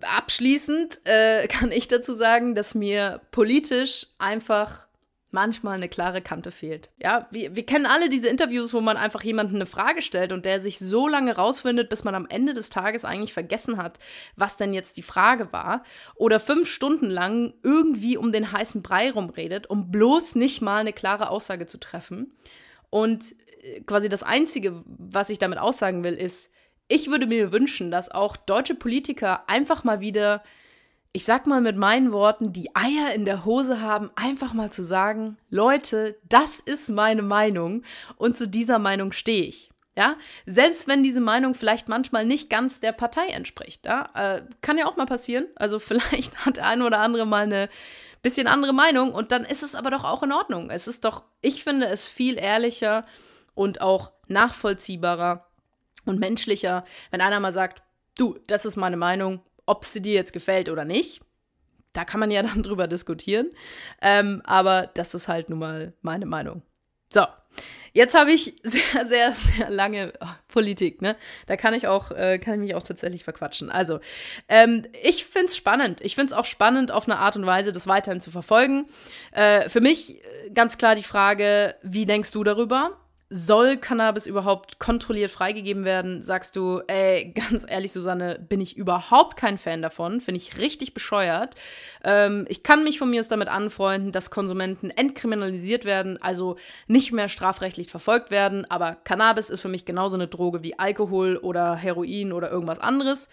Abschließend 0.00 1.00
äh, 1.04 1.46
kann 1.48 1.70
ich 1.70 1.86
dazu 1.88 2.14
sagen, 2.14 2.54
dass 2.54 2.74
mir 2.74 3.20
politisch 3.30 4.06
einfach 4.18 4.85
manchmal 5.36 5.74
eine 5.74 5.90
klare 5.90 6.22
Kante 6.22 6.50
fehlt. 6.50 6.88
Ja, 6.96 7.28
wir, 7.30 7.54
wir 7.54 7.66
kennen 7.66 7.84
alle 7.84 8.08
diese 8.08 8.28
Interviews, 8.28 8.72
wo 8.72 8.80
man 8.80 8.96
einfach 8.96 9.22
jemanden 9.22 9.56
eine 9.56 9.66
Frage 9.66 10.00
stellt 10.00 10.32
und 10.32 10.46
der 10.46 10.62
sich 10.62 10.78
so 10.78 11.06
lange 11.06 11.36
rausfindet, 11.36 11.90
bis 11.90 12.04
man 12.04 12.14
am 12.14 12.26
Ende 12.30 12.54
des 12.54 12.70
Tages 12.70 13.04
eigentlich 13.04 13.34
vergessen 13.34 13.76
hat, 13.76 13.98
was 14.34 14.56
denn 14.56 14.72
jetzt 14.72 14.96
die 14.96 15.02
Frage 15.02 15.52
war. 15.52 15.84
Oder 16.14 16.40
fünf 16.40 16.70
Stunden 16.70 17.10
lang 17.10 17.52
irgendwie 17.62 18.16
um 18.16 18.32
den 18.32 18.50
heißen 18.50 18.80
Brei 18.80 19.10
rumredet, 19.10 19.68
um 19.68 19.90
bloß 19.90 20.36
nicht 20.36 20.62
mal 20.62 20.78
eine 20.78 20.94
klare 20.94 21.28
Aussage 21.28 21.66
zu 21.66 21.78
treffen. 21.78 22.34
Und 22.88 23.34
äh, 23.60 23.82
quasi 23.82 24.08
das 24.08 24.22
Einzige, 24.22 24.82
was 24.86 25.28
ich 25.28 25.38
damit 25.38 25.58
aussagen 25.58 26.02
will, 26.02 26.14
ist, 26.14 26.50
ich 26.88 27.10
würde 27.10 27.26
mir 27.26 27.52
wünschen, 27.52 27.90
dass 27.90 28.10
auch 28.10 28.38
deutsche 28.38 28.74
Politiker 28.74 29.50
einfach 29.50 29.84
mal 29.84 30.00
wieder 30.00 30.42
ich 31.16 31.24
sag 31.24 31.46
mal 31.46 31.62
mit 31.62 31.78
meinen 31.78 32.12
Worten, 32.12 32.52
die 32.52 32.76
Eier 32.76 33.14
in 33.14 33.24
der 33.24 33.46
Hose 33.46 33.80
haben, 33.80 34.10
einfach 34.16 34.52
mal 34.52 34.70
zu 34.70 34.84
sagen, 34.84 35.38
Leute, 35.48 36.18
das 36.28 36.60
ist 36.60 36.90
meine 36.90 37.22
Meinung 37.22 37.84
und 38.18 38.36
zu 38.36 38.46
dieser 38.46 38.78
Meinung 38.78 39.12
stehe 39.12 39.44
ich. 39.44 39.70
Ja, 39.96 40.16
selbst 40.44 40.88
wenn 40.88 41.02
diese 41.02 41.22
Meinung 41.22 41.54
vielleicht 41.54 41.88
manchmal 41.88 42.26
nicht 42.26 42.50
ganz 42.50 42.80
der 42.80 42.92
Partei 42.92 43.28
entspricht, 43.28 43.86
ja, 43.86 44.10
äh, 44.12 44.42
kann 44.60 44.76
ja 44.76 44.84
auch 44.84 44.98
mal 44.98 45.06
passieren. 45.06 45.46
Also 45.56 45.78
vielleicht 45.78 46.36
hat 46.44 46.58
der 46.58 46.66
eine 46.66 46.84
oder 46.84 46.98
andere 46.98 47.24
mal 47.24 47.44
eine 47.44 47.70
bisschen 48.20 48.46
andere 48.46 48.74
Meinung 48.74 49.14
und 49.14 49.32
dann 49.32 49.44
ist 49.44 49.62
es 49.62 49.74
aber 49.74 49.90
doch 49.90 50.04
auch 50.04 50.22
in 50.22 50.32
Ordnung. 50.32 50.68
Es 50.68 50.86
ist 50.86 51.06
doch, 51.06 51.24
ich 51.40 51.64
finde 51.64 51.86
es 51.86 52.06
viel 52.06 52.38
ehrlicher 52.38 53.06
und 53.54 53.80
auch 53.80 54.12
nachvollziehbarer 54.28 55.46
und 56.04 56.20
menschlicher, 56.20 56.84
wenn 57.10 57.22
einer 57.22 57.40
mal 57.40 57.52
sagt, 57.52 57.82
du, 58.18 58.38
das 58.48 58.66
ist 58.66 58.76
meine 58.76 58.98
Meinung, 58.98 59.40
ob 59.66 59.84
sie 59.84 60.00
dir 60.00 60.14
jetzt 60.14 60.32
gefällt 60.32 60.68
oder 60.68 60.84
nicht. 60.84 61.20
Da 61.92 62.04
kann 62.04 62.20
man 62.20 62.30
ja 62.30 62.42
dann 62.44 62.62
drüber 62.62 62.86
diskutieren. 62.86 63.50
Ähm, 64.00 64.42
aber 64.44 64.90
das 64.94 65.14
ist 65.14 65.28
halt 65.28 65.50
nun 65.50 65.58
mal 65.58 65.92
meine 66.02 66.26
Meinung. 66.26 66.62
So, 67.08 67.24
jetzt 67.92 68.14
habe 68.14 68.32
ich 68.32 68.56
sehr, 68.62 69.06
sehr, 69.06 69.32
sehr 69.32 69.70
lange 69.70 70.12
oh, 70.20 70.26
Politik, 70.48 71.02
ne? 71.02 71.16
Da 71.46 71.56
kann 71.56 71.74
ich 71.74 71.86
auch, 71.86 72.10
äh, 72.10 72.38
kann 72.38 72.54
ich 72.54 72.60
mich 72.60 72.74
auch 72.74 72.82
tatsächlich 72.82 73.24
verquatschen. 73.24 73.70
Also, 73.70 74.00
ähm, 74.48 74.84
ich 75.02 75.24
finde 75.24 75.46
es 75.46 75.56
spannend. 75.56 76.00
Ich 76.02 76.14
finde 76.14 76.32
es 76.32 76.38
auch 76.38 76.44
spannend, 76.44 76.92
auf 76.92 77.08
eine 77.08 77.18
Art 77.18 77.36
und 77.36 77.46
Weise 77.46 77.72
das 77.72 77.86
weiterhin 77.86 78.20
zu 78.20 78.30
verfolgen. 78.30 78.86
Äh, 79.32 79.68
für 79.68 79.80
mich 79.80 80.22
äh, 80.22 80.50
ganz 80.50 80.78
klar 80.78 80.94
die 80.94 81.02
Frage, 81.02 81.76
wie 81.82 82.06
denkst 82.06 82.32
du 82.32 82.44
darüber? 82.44 83.00
Soll 83.28 83.76
Cannabis 83.76 84.26
überhaupt 84.26 84.78
kontrolliert 84.78 85.30
freigegeben 85.30 85.84
werden? 85.84 86.22
Sagst 86.22 86.54
du, 86.54 86.80
ey, 86.86 87.32
ganz 87.50 87.66
ehrlich, 87.68 87.92
Susanne, 87.92 88.38
bin 88.38 88.60
ich 88.60 88.76
überhaupt 88.76 89.36
kein 89.36 89.58
Fan 89.58 89.82
davon. 89.82 90.20
Finde 90.20 90.40
ich 90.40 90.58
richtig 90.58 90.94
bescheuert. 90.94 91.56
Ähm, 92.04 92.46
ich 92.48 92.62
kann 92.62 92.84
mich 92.84 92.98
von 92.98 93.10
mir 93.10 93.20
aus 93.20 93.28
damit 93.28 93.48
anfreunden, 93.48 94.12
dass 94.12 94.30
Konsumenten 94.30 94.90
entkriminalisiert 94.90 95.84
werden, 95.84 96.20
also 96.22 96.56
nicht 96.86 97.12
mehr 97.12 97.28
strafrechtlich 97.28 97.88
verfolgt 97.88 98.30
werden. 98.30 98.64
Aber 98.70 98.94
Cannabis 98.94 99.50
ist 99.50 99.60
für 99.60 99.68
mich 99.68 99.84
genauso 99.84 100.16
eine 100.16 100.28
Droge 100.28 100.62
wie 100.62 100.78
Alkohol 100.78 101.36
oder 101.36 101.74
Heroin 101.74 102.32
oder 102.32 102.50
irgendwas 102.50 102.78
anderes. 102.78 103.28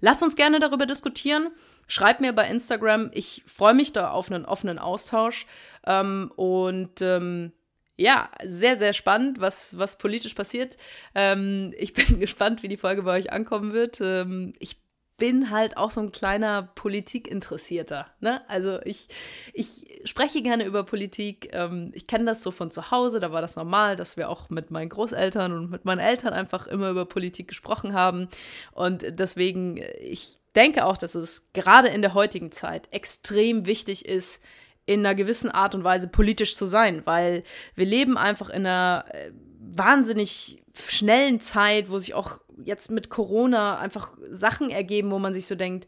Lass 0.00 0.22
uns 0.22 0.36
gerne 0.36 0.60
darüber 0.60 0.86
diskutieren. 0.86 1.50
Schreib 1.86 2.20
mir 2.20 2.34
bei 2.34 2.46
Instagram. 2.46 3.10
Ich 3.14 3.42
freue 3.46 3.74
mich 3.74 3.92
da 3.94 4.10
auf 4.10 4.30
einen 4.30 4.44
offenen 4.44 4.78
Austausch. 4.78 5.46
Ähm, 5.86 6.30
und 6.36 7.00
ähm, 7.00 7.52
ja, 7.98 8.30
sehr, 8.44 8.76
sehr 8.78 8.92
spannend, 8.92 9.40
was, 9.40 9.76
was 9.76 9.98
politisch 9.98 10.34
passiert. 10.34 10.76
Ähm, 11.14 11.74
ich 11.76 11.92
bin 11.94 12.20
gespannt, 12.20 12.62
wie 12.62 12.68
die 12.68 12.76
Folge 12.76 13.02
bei 13.02 13.18
euch 13.18 13.32
ankommen 13.32 13.72
wird. 13.72 14.00
Ähm, 14.00 14.54
ich 14.58 14.80
bin 15.18 15.50
halt 15.50 15.76
auch 15.76 15.90
so 15.90 16.00
ein 16.00 16.12
kleiner 16.12 16.62
Politikinteressierter. 16.62 18.06
Ne? 18.20 18.40
Also 18.48 18.78
ich, 18.84 19.08
ich 19.52 20.00
spreche 20.04 20.42
gerne 20.42 20.64
über 20.64 20.84
Politik. 20.84 21.50
Ähm, 21.52 21.90
ich 21.92 22.06
kenne 22.06 22.24
das 22.24 22.44
so 22.44 22.52
von 22.52 22.70
zu 22.70 22.92
Hause, 22.92 23.18
da 23.18 23.32
war 23.32 23.40
das 23.40 23.56
normal, 23.56 23.96
dass 23.96 24.16
wir 24.16 24.30
auch 24.30 24.48
mit 24.48 24.70
meinen 24.70 24.90
Großeltern 24.90 25.52
und 25.52 25.70
mit 25.70 25.84
meinen 25.84 25.98
Eltern 25.98 26.32
einfach 26.32 26.68
immer 26.68 26.88
über 26.90 27.04
Politik 27.04 27.48
gesprochen 27.48 27.94
haben. 27.94 28.28
Und 28.70 29.04
deswegen, 29.18 29.80
ich 30.00 30.38
denke 30.54 30.86
auch, 30.86 30.96
dass 30.96 31.16
es 31.16 31.52
gerade 31.52 31.88
in 31.88 32.00
der 32.00 32.14
heutigen 32.14 32.52
Zeit 32.52 32.86
extrem 32.92 33.66
wichtig 33.66 34.06
ist, 34.06 34.40
in 34.88 35.00
einer 35.00 35.14
gewissen 35.14 35.50
Art 35.50 35.74
und 35.74 35.84
Weise 35.84 36.08
politisch 36.08 36.56
zu 36.56 36.64
sein, 36.64 37.02
weil 37.04 37.42
wir 37.74 37.84
leben 37.84 38.16
einfach 38.16 38.48
in 38.48 38.66
einer 38.66 39.04
äh, 39.12 39.30
wahnsinnig 39.60 40.62
schnellen 40.74 41.40
Zeit, 41.40 41.90
wo 41.90 41.98
sich 41.98 42.14
auch 42.14 42.38
jetzt 42.64 42.90
mit 42.90 43.10
Corona 43.10 43.78
einfach 43.78 44.16
Sachen 44.30 44.70
ergeben, 44.70 45.10
wo 45.10 45.18
man 45.18 45.34
sich 45.34 45.46
so 45.46 45.56
denkt, 45.56 45.86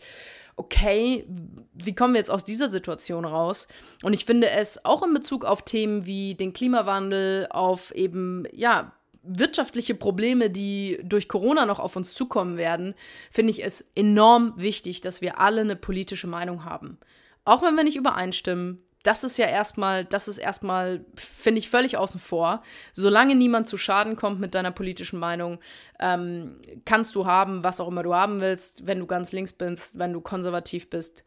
okay, 0.57 1.27
wie 1.73 1.95
kommen 1.95 2.13
wir 2.13 2.19
jetzt 2.19 2.31
aus 2.31 2.45
dieser 2.45 2.69
Situation 2.69 3.25
raus? 3.25 3.69
Und 4.03 4.13
ich 4.13 4.27
finde 4.27 4.51
es 4.51 4.85
auch 4.85 5.03
in 5.03 5.15
Bezug 5.15 5.47
auf 5.47 5.63
Themen 5.63 6.05
wie 6.05 6.35
den 6.35 6.53
Klimawandel, 6.53 7.47
auf 7.49 7.95
eben, 7.95 8.45
ja, 8.53 8.93
wirtschaftliche 9.23 9.95
Probleme, 9.95 10.51
die 10.51 10.99
durch 11.03 11.29
Corona 11.29 11.65
noch 11.65 11.79
auf 11.79 11.97
uns 11.97 12.13
zukommen 12.13 12.59
werden, 12.59 12.95
finde 13.31 13.53
ich 13.53 13.65
es 13.65 13.81
enorm 13.95 14.53
wichtig, 14.57 15.01
dass 15.01 15.23
wir 15.23 15.39
alle 15.39 15.63
eine 15.63 15.77
politische 15.77 16.27
Meinung 16.27 16.65
haben. 16.65 16.99
Auch 17.45 17.63
wenn 17.63 17.75
wir 17.75 17.85
nicht 17.85 17.97
übereinstimmen, 17.97 18.83
das 19.03 19.25
ist 19.25 19.39
ja 19.39 19.47
erstmal, 19.47 20.05
das 20.05 20.29
ist 20.29 20.39
erstmal, 20.39 21.05
finde 21.15 21.59
ich, 21.59 21.71
völlig 21.71 21.97
außen 21.97 22.21
vor. 22.21 22.63
Solange 22.93 23.35
niemand 23.35 23.67
zu 23.67 23.79
Schaden 23.79 24.17
kommt 24.17 24.41
mit 24.41 24.55
deiner 24.55 24.71
politischen 24.71 25.19
Meinung, 25.19 25.59
ähm, 25.99 26.61
kannst 26.85 27.15
du 27.15 27.25
haben, 27.25 27.65
was 27.65 27.81
auch 27.81 27.89
immer 27.89 28.03
du 28.03 28.15
haben 28.15 28.41
willst. 28.41 28.87
Wenn 28.87 28.99
du 28.99 29.07
ganz 29.07 29.33
links 29.33 29.53
bist, 29.53 29.99
wenn 29.99 30.13
du 30.13 30.21
konservativ 30.21 30.91
bist, 30.91 31.25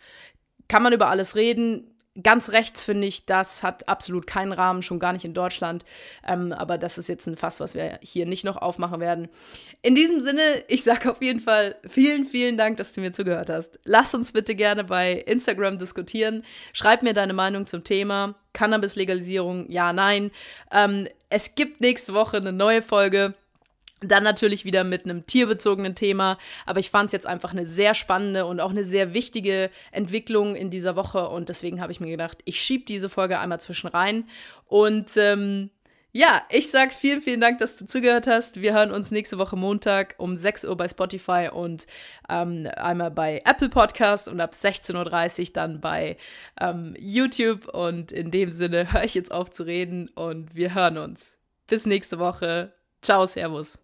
kann 0.68 0.84
man 0.84 0.94
über 0.94 1.08
alles 1.10 1.36
reden. 1.36 1.93
Ganz 2.22 2.50
rechts 2.50 2.84
finde 2.84 3.08
ich, 3.08 3.26
das 3.26 3.64
hat 3.64 3.90
absolut 3.90 4.28
keinen 4.28 4.52
Rahmen, 4.52 4.84
schon 4.84 5.00
gar 5.00 5.14
nicht 5.14 5.26
in 5.26 5.34
Deutschland. 5.34 5.84
Ähm, 6.28 6.52
aber 6.52 6.78
das 6.78 7.00
ist 7.00 7.10
jetzt 7.10 7.26
ein 7.26 7.36
Fass, 7.36 7.60
was 7.60 7.74
wir 7.74 7.98
hier 8.04 8.28
nicht 8.28 8.46
noch 8.46 8.58
aufmachen 8.58 9.00
werden. 9.00 9.30
In 9.82 9.96
diesem 9.96 10.22
Sinne, 10.22 10.42
ich 10.68 10.84
sage 10.84 11.10
auf 11.10 11.24
jeden 11.24 11.40
Fall 11.40 11.76
vielen, 11.88 12.26
vielen 12.26 12.56
Dank, 12.56 12.78
dass 12.78 12.94
du 12.94 13.02
mir 13.02 13.14
zugehört 13.14 13.50
hast. 13.50 13.80
Lass 13.84 14.14
uns 14.14 14.32
bitte 14.32 14.54
gerne 14.54 14.84
bei 14.84 15.14
Instagram 15.14 15.80
diskutieren. 15.80 16.46
Schreib 16.72 17.02
mir 17.02 17.16
deine 17.16 17.34
Meinung 17.34 17.66
zum 17.66 17.84
Thema. 17.84 18.36
Cannabis-Legalisierung, 18.54 19.72
ja, 19.72 19.92
nein. 19.92 20.30
Ähm, 20.72 21.08
es 21.30 21.56
gibt 21.56 21.82
nächste 21.82 22.14
Woche 22.14 22.38
eine 22.38 22.54
neue 22.54 22.84
Folge. 22.84 23.34
Dann 24.04 24.24
natürlich 24.24 24.66
wieder 24.66 24.84
mit 24.84 25.06
einem 25.06 25.26
tierbezogenen 25.26 25.96
Thema, 25.96 26.38
aber 26.66 26.80
ich 26.80 26.90
fand 26.90 27.08
es 27.08 27.14
jetzt 27.14 27.28
einfach 27.28 27.54
eine 27.54 27.66
sehr 27.66 27.96
spannende 27.96 28.46
und 28.46 28.60
auch 28.60 28.72
eine 28.72 28.86
sehr 28.86 29.14
wichtige 29.14 29.70
Entwicklung 29.92 30.56
in 30.56 30.70
dieser 30.70 30.96
Woche 30.96 31.30
und 31.30 31.50
deswegen 31.50 31.82
habe 31.82 31.92
ich 31.92 32.00
mir 32.00 32.10
gedacht, 32.10 32.40
ich 32.46 32.62
schiebe 32.62 32.86
diese 32.86 33.10
Folge 33.10 33.40
einmal 33.40 33.62
zwischen 33.62 33.88
rein 33.88 34.28
und 34.68 35.16
ähm, 35.18 35.70
ja, 36.16 36.44
ich 36.52 36.70
sag 36.70 36.94
vielen, 36.94 37.22
vielen 37.22 37.42
Dank, 37.42 37.58
dass 37.58 37.76
du 37.76 37.88
zugehört 37.88 38.28
hast. 38.28 38.62
Wir 38.62 38.74
hören 38.74 38.92
uns 38.92 39.10
nächste 39.10 39.40
Woche 39.40 39.56
Montag 39.56 40.14
um 40.20 40.36
6 40.36 40.64
Uhr 40.66 40.78
bei 40.78 40.88
Spotify 40.88 41.50
und 41.52 41.88
ähm, 42.30 42.70
einmal 42.78 43.10
bei 43.10 43.42
Apple 43.46 43.70
Podcast 43.70 44.28
und 44.28 44.40
ab 44.40 44.54
16.30 44.54 45.40
Uhr 45.40 45.54
dann 45.54 45.82
bei 45.82 46.18
ähm, 46.62 46.96
YouTube. 47.00 47.68
Und 47.68 48.12
in 48.12 48.30
dem 48.30 48.52
Sinne 48.52 48.94
höre 48.94 49.04
ich 49.04 49.16
jetzt 49.16 49.32
auf 49.32 49.50
zu 49.50 49.64
reden 49.64 50.08
und 50.10 50.54
wir 50.54 50.76
hören 50.76 51.00
uns. 51.00 51.40
Bis 51.66 51.88
nächste 51.88 52.20
Woche. 52.20 52.74
Ciao, 53.02 53.26
Servus. 53.26 53.80